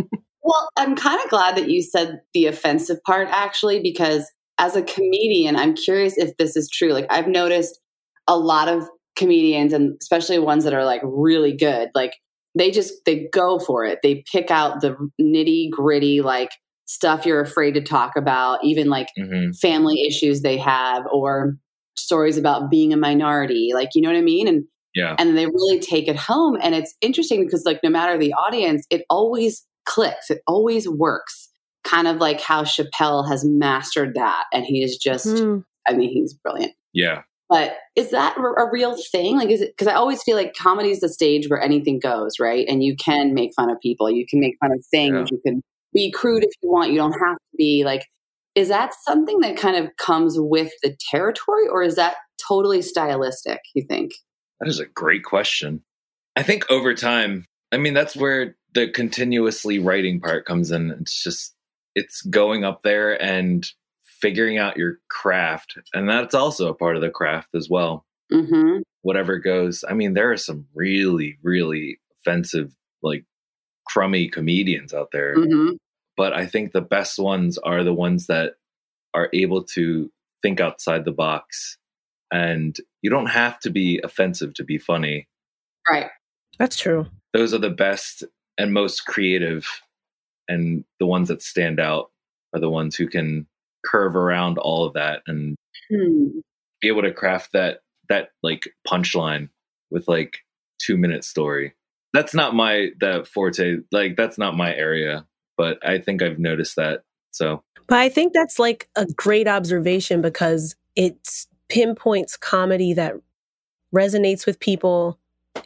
[0.46, 4.82] Well, I'm kind of glad that you said the offensive part actually, because as a
[4.82, 6.92] comedian, I'm curious if this is true.
[6.92, 7.80] Like, I've noticed
[8.28, 12.14] a lot of comedians, and especially ones that are like really good, like
[12.56, 13.98] they just they go for it.
[14.02, 16.50] They pick out the nitty gritty, like
[16.86, 21.56] stuff you're afraid to talk about, even like hmm family issues they have, or
[21.96, 23.70] stories about being a minority.
[23.74, 24.48] Like, you know what I mean?
[24.48, 25.16] And Yeah.
[25.18, 28.86] and they really take it home and it's interesting because like no matter the audience
[28.90, 31.48] it always clicks it always works
[31.84, 35.58] kind of like how chappelle has mastered that and he is just Hmm.
[35.86, 36.72] i mean he's brilliant.
[36.92, 37.22] Yeah.
[37.50, 39.36] but is that a a real thing?
[39.36, 42.38] Like is it because i always feel like comedy is the stage where anything goes
[42.40, 42.66] right?
[42.68, 44.10] And you can make fun of people.
[44.10, 45.30] You can make fun of things.
[45.30, 45.60] You can
[45.92, 46.90] be crude if you want.
[46.90, 47.84] You don't have to be.
[47.84, 48.04] Like
[48.54, 52.14] is that something that kind of comes with the territory or is that
[52.48, 54.12] totally stylistic you think?
[54.60, 55.82] That is a great question.
[56.36, 60.92] I think over time, I mean, that's where the continuously writing part comes in.
[61.00, 61.52] It's just,
[61.94, 63.68] it's going up there and
[64.02, 65.78] figuring out your craft.
[65.92, 68.04] And that's also a part of the craft as well.
[68.32, 69.84] mm-hmm Whatever goes.
[69.86, 73.26] I mean, there are some really, really offensive, like
[73.86, 75.36] crummy comedians out there.
[75.36, 75.74] Mm-hmm.
[76.16, 78.54] But I think the best ones are the ones that
[79.12, 81.76] are able to think outside the box.
[82.32, 85.28] And you don't have to be offensive to be funny.
[85.90, 86.08] Right.
[86.58, 87.06] That's true.
[87.34, 88.24] those are the best
[88.56, 89.66] and most creative
[90.48, 92.10] and the ones that stand out
[92.52, 93.46] are the ones who can
[93.84, 95.56] curve around all of that and
[95.90, 96.38] Hmm.
[96.80, 99.50] be able to craft that that like punchline
[99.90, 100.38] with like
[100.78, 101.74] two minute story
[102.12, 105.26] that's not my that forte like that's not my area
[105.58, 110.22] but i think i've noticed that so But I think that's like a great observation
[110.22, 113.14] because it pinpoints comedy that
[113.94, 115.18] resonates with people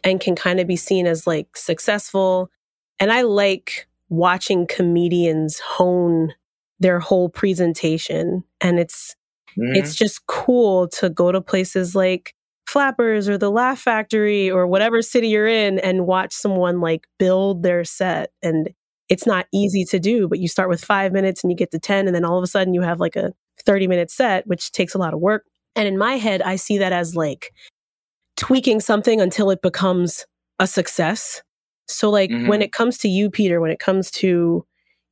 [0.04, 2.50] and can kind of be seen as like successful.
[3.00, 6.32] And I like watching comedians hone
[6.80, 8.44] their whole presentation.
[8.60, 9.14] And it's
[9.58, 12.34] mm, it's just cool to go to places like
[12.68, 17.62] Flappers or the Laugh Factory or whatever city you're in and watch someone like build
[17.62, 18.30] their set.
[18.42, 18.70] And
[19.08, 21.78] it's not easy to do, but you start with five minutes and you get to
[21.78, 23.32] 10, and then all of a sudden you have like a
[23.64, 25.44] 30 minute set, which takes a lot of work.
[25.74, 27.52] And in my head, I see that as like
[28.36, 30.26] tweaking something until it becomes
[30.58, 31.42] a success.
[31.88, 32.64] So, like when Mhm.
[32.64, 34.64] it comes to you, Peter, when it comes to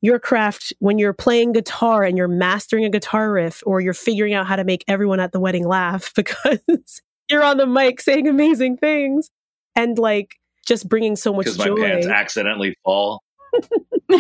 [0.03, 4.35] your craft, when you're playing guitar and you're mastering a guitar riff, or you're figuring
[4.35, 8.29] out how to make everyone at the wedding laugh because you're on the mic saying
[8.29, 9.31] amazing things
[9.75, 13.23] and like just bringing so much because my pants accidentally fall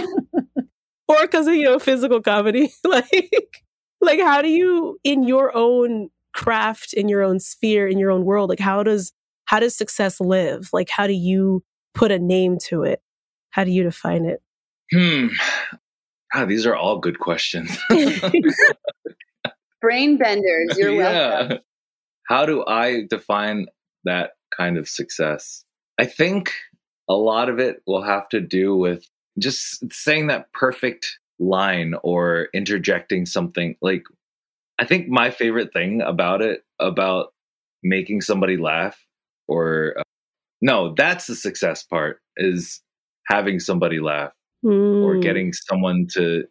[1.09, 3.53] or because of you know physical comedy, like
[4.01, 8.25] like how do you in your own craft, in your own sphere, in your own
[8.25, 9.13] world, like how does
[9.47, 10.71] how does success live?
[10.73, 11.63] Like how do you
[11.97, 13.01] put a name to it?
[13.51, 14.43] How do you define it?
[14.93, 15.29] hmm
[16.33, 17.77] God, these are all good questions
[19.81, 20.77] Brain benders.
[20.77, 21.59] You're welcome.
[22.29, 23.67] How do I define
[24.05, 25.65] that kind of success?
[25.99, 26.53] I think
[27.09, 29.07] a lot of it will have to do with
[29.39, 33.77] just saying that perfect line or interjecting something.
[33.81, 34.03] Like,
[34.79, 37.33] I think my favorite thing about it, about
[37.83, 38.99] making somebody laugh,
[39.47, 40.03] or uh,
[40.61, 42.81] no, that's the success part, is
[43.29, 44.33] having somebody laugh
[44.63, 44.71] or
[45.17, 45.23] Mm.
[45.23, 46.45] getting someone to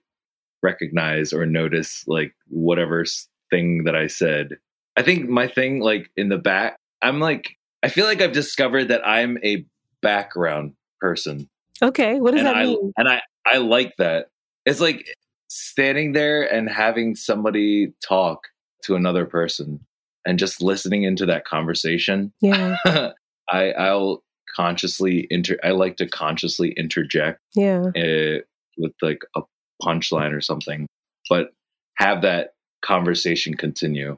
[0.63, 3.03] recognize or notice like whatever
[3.49, 4.57] thing that I said.
[4.97, 8.85] I think my thing like in the back, I'm like I feel like I've discovered
[8.87, 9.65] that I'm a
[10.01, 11.49] background person.
[11.81, 12.19] okay.
[12.19, 12.93] What does and that I mean?
[12.97, 14.27] and I I like that.
[14.65, 15.05] It's like
[15.49, 18.47] standing there and having somebody talk
[18.83, 19.79] to another person
[20.25, 22.33] and just listening into that conversation.
[22.41, 22.77] Yeah,
[23.49, 24.23] I I'll
[24.55, 27.85] consciously inter I like to consciously interject yeah.
[27.95, 28.39] uh,
[28.77, 29.41] with like a
[29.81, 30.87] punchline or something,
[31.29, 31.49] but
[31.97, 34.17] have that conversation continue.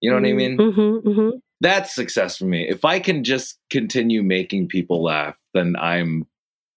[0.00, 0.58] You know what I mean?
[0.58, 1.36] Mm-hmm, mm-hmm.
[1.60, 2.68] That's success for me.
[2.68, 6.26] If I can just continue making people laugh, then I'm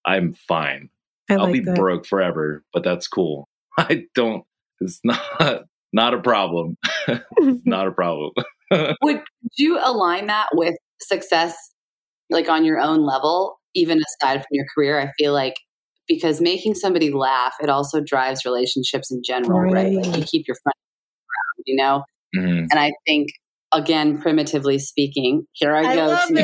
[0.06, 0.90] I'm fine.
[1.30, 1.76] I I'll like be that.
[1.76, 3.48] broke forever, but that's cool.
[3.78, 4.46] I don't.
[4.80, 5.64] It's not
[5.94, 6.78] not a problem.
[7.66, 8.32] not a problem.
[9.02, 9.22] Would
[9.58, 11.72] you align that with success,
[12.30, 14.99] like on your own level, even aside from your career?
[14.99, 15.55] I feel like
[16.07, 19.93] because making somebody laugh, it also drives relationships in general, right?
[19.93, 20.75] Like you keep your friends
[21.30, 22.03] around, you know?
[22.36, 22.67] Mhm.
[22.71, 23.30] And I think,
[23.71, 26.07] again, primitively speaking, here I, I go.
[26.07, 26.38] love TK.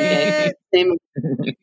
[0.47, 0.55] it.
[0.73, 0.91] Same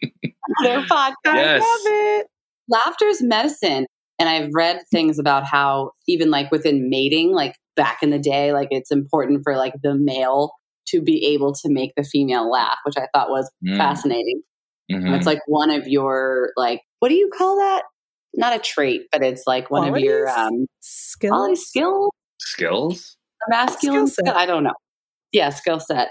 [0.65, 1.15] other podcast.
[1.27, 1.63] Yes.
[1.65, 2.27] I love it.
[2.69, 3.87] Laughter is medicine.
[4.19, 8.53] And I've read things about how even like within mating, like back in the day,
[8.53, 10.53] like it's important for like the male
[10.93, 13.77] to be able to make the female laugh, which I thought was Mm.
[13.77, 14.43] fascinating.
[14.91, 15.17] Mhm.
[15.17, 17.83] It's like one of your like what do you call that?
[18.35, 20.61] Not a trait, but it's like one of your Qualities?
[20.61, 21.31] um Skills.
[21.31, 23.17] quality skill, skills.
[23.47, 24.33] a masculine Skill set.
[24.33, 24.41] skill.
[24.41, 24.75] I don't know.
[25.33, 26.11] Yeah, skill set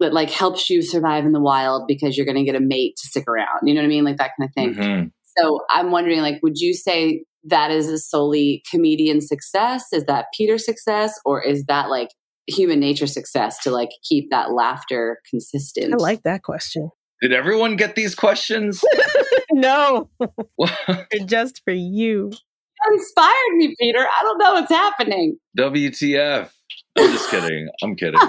[0.00, 2.96] that like helps you survive in the wild because you're going to get a mate
[2.96, 3.60] to stick around.
[3.62, 4.04] You know what I mean?
[4.04, 4.74] Like that kind of thing.
[4.74, 5.10] Mhm.
[5.38, 9.84] So I'm wondering, like, would you say that is a solely comedian success?
[9.92, 12.08] Is that Peter success, or is that like
[12.46, 15.94] human nature success to like keep that laughter consistent?
[15.94, 16.90] I like that question.
[17.22, 18.82] Did everyone get these questions?
[19.52, 20.10] no,
[20.88, 22.30] they're just for you.
[22.32, 24.00] You inspired me, Peter.
[24.00, 25.38] I don't know what's happening.
[25.58, 26.50] WTF?
[26.98, 27.68] I'm just kidding.
[27.82, 28.20] I'm kidding.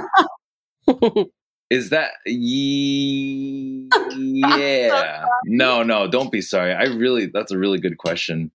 [1.70, 5.26] Is that ye- yeah?
[5.45, 6.74] No, no, don't be sorry.
[6.74, 8.51] I really that's a really good question.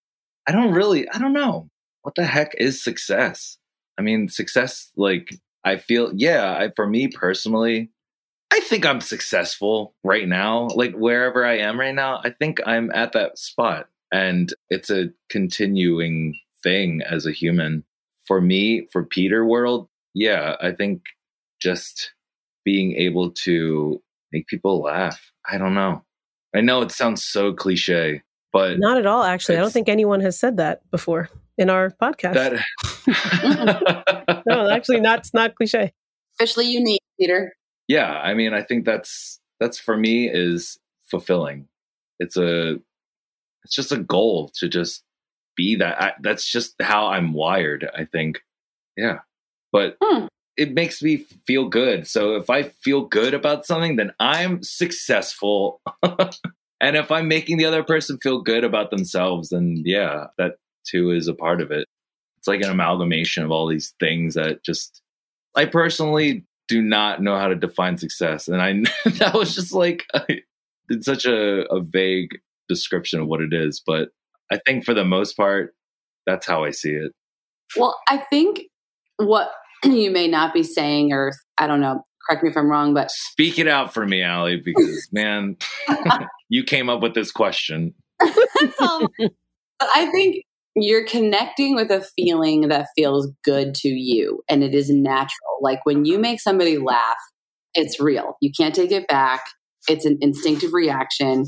[0.48, 1.68] I don't really I don't know.
[2.02, 3.58] What the heck is success?
[3.98, 5.34] I mean, success like
[5.64, 7.90] I feel yeah, I, for me personally,
[8.50, 10.68] I think I'm successful right now.
[10.74, 15.10] Like wherever I am right now, I think I'm at that spot and it's a
[15.28, 17.84] continuing thing as a human.
[18.26, 21.02] For me, for Peter World, yeah, I think
[21.60, 22.12] just
[22.64, 24.02] being able to
[24.32, 25.32] make people laugh.
[25.50, 26.02] I don't know.
[26.54, 29.56] I know it sounds so cliche, but Not at all, actually.
[29.56, 31.28] I don't think anyone has said that before
[31.60, 32.34] in our podcast.
[32.34, 32.60] that
[34.46, 35.20] no, actually, not.
[35.20, 35.92] It's not cliche.
[36.38, 37.52] Officially unique, Peter.
[37.88, 40.78] yeah, I mean, I think that's that's for me is
[41.10, 41.68] fulfilling.
[42.18, 42.76] It's a
[43.64, 45.02] it's just a goal to just
[45.56, 46.00] be that.
[46.00, 47.88] I, that's just how I'm wired.
[47.94, 48.40] I think,
[48.96, 49.18] yeah,
[49.72, 50.26] but Hmm.
[50.56, 52.06] it makes me feel good.
[52.08, 55.82] So if I feel good about something, then I'm successful.
[56.80, 60.52] and if I'm making the other person feel good about themselves, then yeah, that
[60.84, 61.86] too is a part of it.
[62.38, 65.02] It's like an amalgamation of all these things that just
[65.54, 68.48] I personally do not know how to define success.
[68.48, 68.72] And I
[69.18, 70.06] that was just like
[70.88, 73.82] it's such a, a vague description of what it is.
[73.84, 74.10] But
[74.50, 75.74] I think for the most part,
[76.26, 77.12] that's how I see it.
[77.76, 78.62] Well, I think
[79.16, 79.50] what
[79.84, 83.10] you may not be saying, or I don't know, correct me if I'm wrong, but
[83.10, 85.56] Speak it out for me, Allie, because man,
[86.48, 87.94] you came up with this question.
[88.80, 90.44] Um, but I think
[90.76, 95.58] you're connecting with a feeling that feels good to you and it is natural.
[95.60, 97.18] Like when you make somebody laugh,
[97.74, 98.36] it's real.
[98.40, 99.40] You can't take it back.
[99.88, 101.46] It's an instinctive reaction.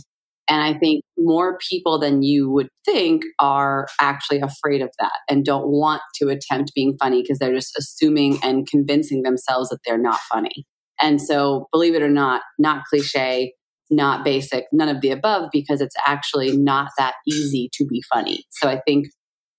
[0.49, 5.45] And I think more people than you would think are actually afraid of that and
[5.45, 9.99] don't want to attempt being funny because they're just assuming and convincing themselves that they're
[9.99, 10.67] not funny.
[11.01, 13.55] And so, believe it or not, not cliche,
[13.93, 18.45] not basic, none of the above, because it's actually not that easy to be funny.
[18.51, 19.07] So I think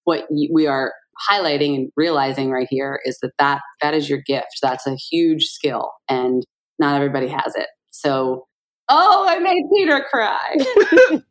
[0.04, 0.92] what we are
[1.30, 4.58] highlighting and realizing right here is that, that that is your gift.
[4.62, 6.44] That's a huge skill, and
[6.80, 7.68] not everybody has it.
[7.92, 8.48] So,
[8.90, 10.56] oh, I made Peter cry.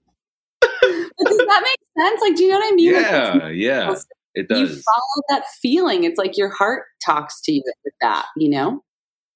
[0.82, 2.20] Does that make sense?
[2.20, 2.92] Like, do you know what I mean?
[2.94, 3.94] Like, Yeah, yeah,
[4.34, 4.82] it you does.
[4.82, 6.04] follow that feeling.
[6.04, 8.82] It's like your heart talks to you with that, you know?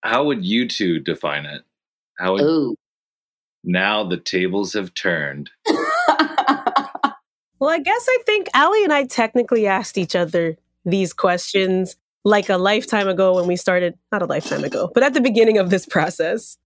[0.02, 1.62] How would you two define it?
[2.18, 2.76] How would.
[3.66, 5.50] Now the tables have turned?
[7.58, 12.50] Well, I guess I think Allie and I technically asked each other these questions like
[12.50, 15.70] a lifetime ago when we started, not a lifetime ago, but at the beginning of
[15.70, 16.58] this process.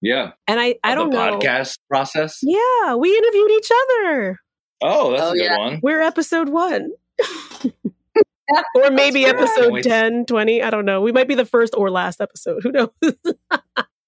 [0.00, 1.38] Yeah, And I, I don't the know.
[1.38, 2.38] podcast process.
[2.42, 4.38] Yeah, we interviewed each other.
[4.82, 5.58] Oh, that's Oh, a good yeah.
[5.58, 5.80] one.
[5.82, 6.92] We're episode one.
[8.74, 9.84] Or maybe episode Wait.
[9.84, 10.62] 10, 20.
[10.62, 11.02] I don't know.
[11.02, 12.62] We might be the first or last episode.
[12.62, 12.88] Who knows?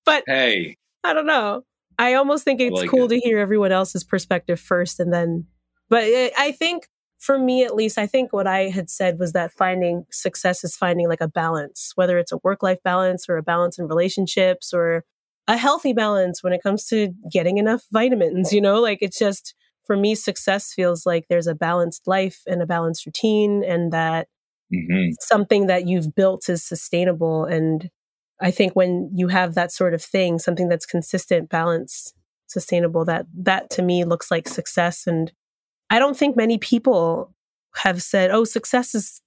[0.07, 1.65] But hey, I don't know.
[2.01, 3.09] I almost think it's like cool it.
[3.11, 5.47] to hear everyone else's perspective first and then,
[5.89, 6.89] but I I think
[7.19, 10.77] for me at least, I think what I had said was that finding success is
[10.77, 14.73] finding like a balance, whether it's a work life balance or a balance in relationships
[14.73, 15.05] or
[15.47, 19.55] a healthy balance when it comes to getting enough vitamins, you know, like it's just
[19.87, 24.29] for me, success feels like there's a balanced life and a balanced routine and that
[24.73, 25.13] Mhm.
[25.21, 27.45] something that you've built is sustainable.
[27.45, 27.91] And
[28.41, 32.15] I think when you have that sort of thing, something that's consistent, balanced,
[32.47, 35.07] sustainable, that that to me looks like success.
[35.07, 35.33] And
[35.91, 37.35] I don't think many people
[37.77, 39.21] have said, "Oh, success is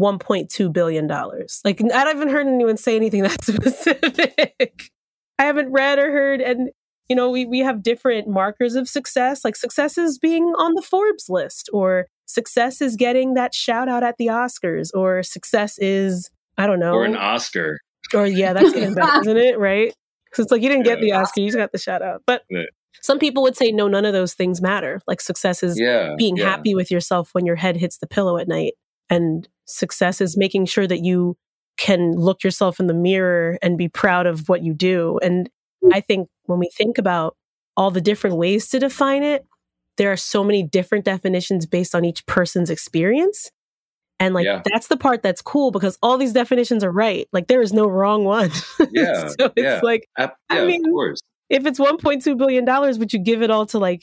[0.00, 4.90] 1.2 billion dollars." Like I haven't heard anyone say anything that specific.
[5.38, 6.70] I haven't read or heard, and
[7.08, 9.44] you know, we we have different markers of success.
[9.44, 14.04] Like success is being on the Forbes list, or success is getting that shout out
[14.04, 17.80] at the Oscars, or success is I don't know, or an Oscar.
[18.14, 19.58] Or yeah, that's even better, isn't it?
[19.58, 19.94] Right?
[20.24, 22.22] Because it's like you didn't get the Oscar, you just got the shout out.
[22.26, 22.62] But Yeah.
[23.02, 25.00] some people would say no, none of those things matter.
[25.06, 26.14] Like success is Yeah.
[26.16, 26.44] being yeah.
[26.48, 28.74] happy with yourself when your head hits the pillow at night.
[29.08, 31.36] And success is making sure that you
[31.76, 35.18] can look yourself in the mirror and be proud of what you do.
[35.22, 35.48] And
[35.92, 37.36] I think when we think about
[37.76, 39.46] all the different ways to define it,
[39.96, 43.50] there are so many different definitions based on each person's experience.
[44.20, 44.62] And like Yeah.
[44.70, 47.26] that's the part that's cool because all these definitions are right.
[47.32, 48.50] Like there is no wrong one.
[48.92, 49.80] Yeah, so it's yeah.
[49.82, 51.20] like Ap- I mean- of course.
[51.48, 54.02] if it's 1.2 billion dollars but you give it all to like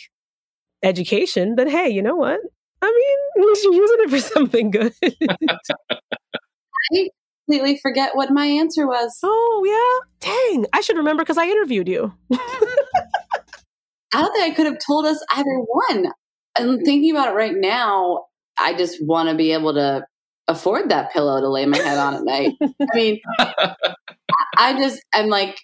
[0.84, 2.40] education then hey you know what
[2.82, 4.94] i mean at least you're using it for something good
[6.94, 7.10] I
[7.48, 9.18] completely forget what my answer was.
[9.24, 12.14] oh yeah dang i should remember because i interviewed you
[14.14, 16.12] I don't think I could have told us either one.
[16.58, 18.26] And thinking about it right now,
[18.58, 20.06] I just want to be able to
[20.48, 22.54] afford that pillow to lay my head on at night.
[22.62, 23.20] I mean,
[24.58, 25.58] I- just am like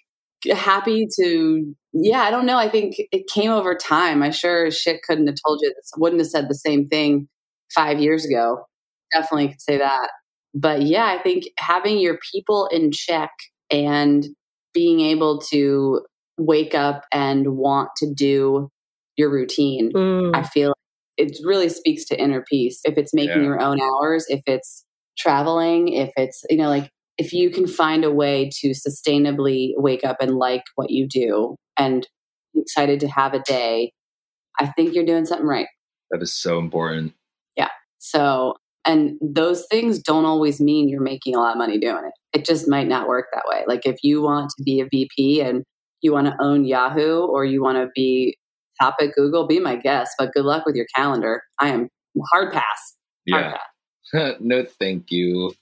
[0.52, 2.58] happy to, yeah, I don't know.
[2.58, 4.22] I think it came over time.
[4.22, 7.28] I sure as shit couldn't have told you this, wouldn't have said the same thing
[7.74, 8.66] five years ago.
[9.12, 10.08] Definitely could say that.
[10.54, 13.30] But yeah, I think having your people in check
[13.70, 14.26] and
[14.72, 16.02] being able to
[16.38, 18.70] wake up and want to do
[19.16, 19.92] your routine.
[19.92, 20.76] Mm, I feel like
[21.16, 22.80] it really speaks to inner peace.
[22.84, 23.44] If it's making Yeah.
[23.44, 24.84] your own hours, if it's
[25.16, 30.04] traveling, if it's, you know, like if you can find a way to sustainably wake
[30.04, 32.06] up and like what you do and
[32.56, 33.92] excited to have a day,
[34.58, 35.66] I think you're doing something right.
[36.10, 37.12] That is so important.
[37.56, 37.68] Yeah.
[37.98, 38.54] So,
[38.84, 42.38] and those things don't always mean you're making a lot of money doing it.
[42.38, 43.64] It just might not work that way.
[43.66, 45.62] Like if you want to be a VP and
[46.02, 48.36] you want to own Yahoo or you want to be
[48.80, 50.12] top at Google, be my guest.
[50.18, 51.42] But good luck with your calendar.
[51.60, 51.88] I am
[52.32, 52.96] hard pass.
[53.30, 53.58] Hard Yeah.
[54.12, 54.34] pass.
[54.40, 55.52] no, thank you.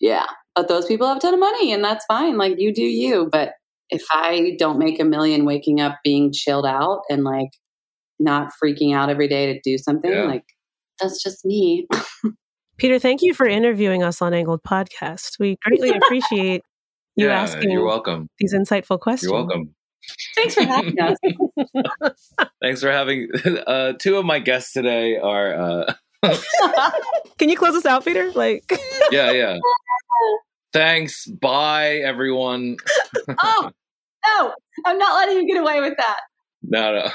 [0.00, 0.26] Yeah.
[0.54, 2.36] But those people have a ton of money and that's fine.
[2.36, 3.28] Like you do you.
[3.30, 3.52] But
[3.90, 7.50] if I don't make a million waking up being chilled out and like
[8.18, 10.24] not freaking out every day to do something, Yeah.
[10.24, 10.44] like
[11.00, 11.86] that's just me.
[12.78, 16.62] peter thank you for interviewing us on angled podcast we greatly appreciate
[17.16, 18.28] you yeah, asking you're welcome.
[18.38, 19.74] these insightful questions You're welcome.
[20.34, 21.16] Thanks for having us.
[22.62, 23.28] Thanks for having
[23.66, 25.94] uh, two of my guests today are uh,
[27.38, 28.64] can you close us out peter like
[29.10, 29.58] yeah yeah.
[30.72, 31.26] Thanks.
[31.26, 32.76] Bye everyone.
[33.42, 33.70] oh
[34.24, 34.52] no,
[34.86, 36.20] I'm not letting you get away with that.
[36.62, 37.10] No no.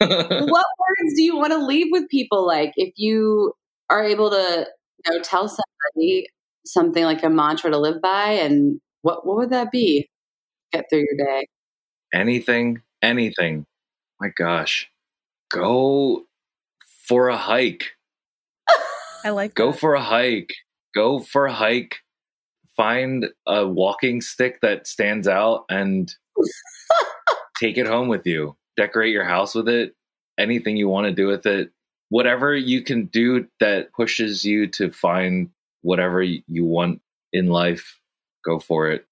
[0.00, 2.46] what words do you want to leave with people?
[2.46, 3.52] Like if you
[3.88, 4.66] are able to,
[5.04, 6.28] you know, tell somebody
[6.64, 10.08] something like a mantra to live by, and what what would that be?
[10.72, 11.48] Get through your day.
[12.12, 13.66] Anything, anything.
[14.20, 14.90] My gosh.
[15.50, 16.26] Go
[17.06, 17.84] for a hike.
[19.24, 19.80] i like Go that.
[19.80, 20.52] for a hike.
[20.94, 21.96] Go for a hike.
[22.76, 26.14] Find a walking stick that stands out and
[27.58, 28.56] take it home with you.
[28.76, 29.94] Decorate your house with it.
[30.38, 31.70] Anything you want to do with it.
[32.08, 35.50] Whatever you can do that pushes you to find
[35.82, 37.00] whatever you want
[37.32, 37.98] in life,
[38.44, 39.06] go for it.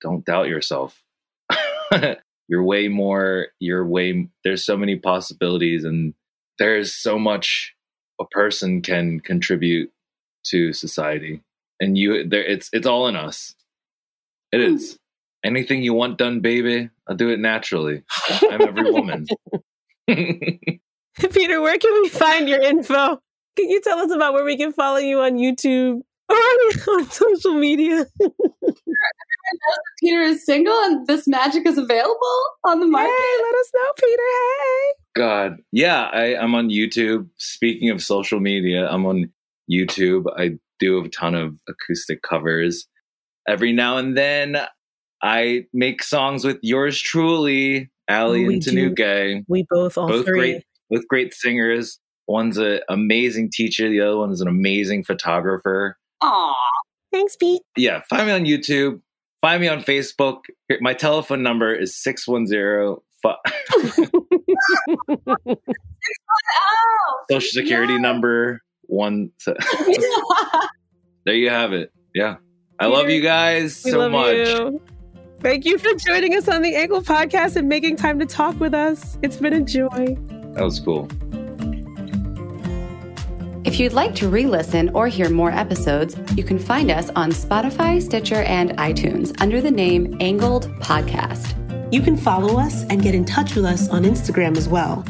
[0.00, 1.02] Don't doubt yourself.
[2.48, 6.14] you're way more, you're way, there's so many possibilities and
[6.58, 7.74] there's so much
[8.20, 9.92] a person can contribute
[10.46, 11.42] to society.
[11.80, 13.54] And you there it's it's all in us.
[14.50, 14.92] It is.
[14.92, 14.96] Hmm.
[15.44, 18.02] Anything you want done baby i'll do it naturally.
[18.50, 19.26] I'm every woman.
[20.08, 23.20] Peter, where can we find your info?
[23.56, 27.54] Can you tell us about where we can follow you on YouTube on, on social
[27.54, 28.06] media?
[30.00, 33.10] Peter is single, and this magic is available on the market.
[33.10, 34.22] Hey, let us know, Peter.
[34.62, 34.92] Hey.
[35.16, 39.32] god yeah I, i'm on youtube speaking of social media i'm on
[39.70, 42.86] youtube i do a ton of acoustic covers
[43.48, 44.58] every now and then
[45.22, 48.94] i make songs with yours truly Allie we and do.
[48.94, 50.38] tanuke We both, all both three.
[50.38, 51.98] great with great singers.
[52.26, 55.96] One's an amazing teacher, the other one is an amazing photographer.
[56.22, 56.54] Aw,
[57.12, 57.62] Thanks, Pete.
[57.76, 59.00] Yeah, find me on YouTube.
[59.40, 60.40] Find me on Facebook.
[60.80, 63.36] My telephone number is 610 oh,
[67.30, 67.98] Social Security Yeah.
[68.00, 69.30] number one.
[69.44, 69.54] To,
[71.24, 71.92] there you have it.
[72.14, 72.36] Yeah.
[72.80, 74.34] I love Peter, you guys We so love much.
[74.36, 74.80] you.
[75.40, 78.74] Thank you for joining us on the Angled Podcast and making time to talk with
[78.74, 79.18] us.
[79.22, 80.16] It's been a joy.
[80.54, 81.08] That was cool.
[83.68, 87.10] If If you'd like to re listen or hear more episodes, you can find us
[87.14, 91.54] on Spotify, Stitcher, and iTunes under the name Angled Podcast.
[91.92, 95.04] You can follow us and get in touch with us on Instagram as well.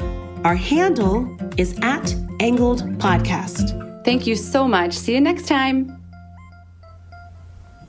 [0.45, 4.05] Our handle is at Angled Podcast.
[4.05, 4.93] Thank you so much.
[4.93, 5.97] See you next time.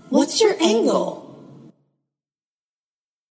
[0.09, 1.29] What's your angle?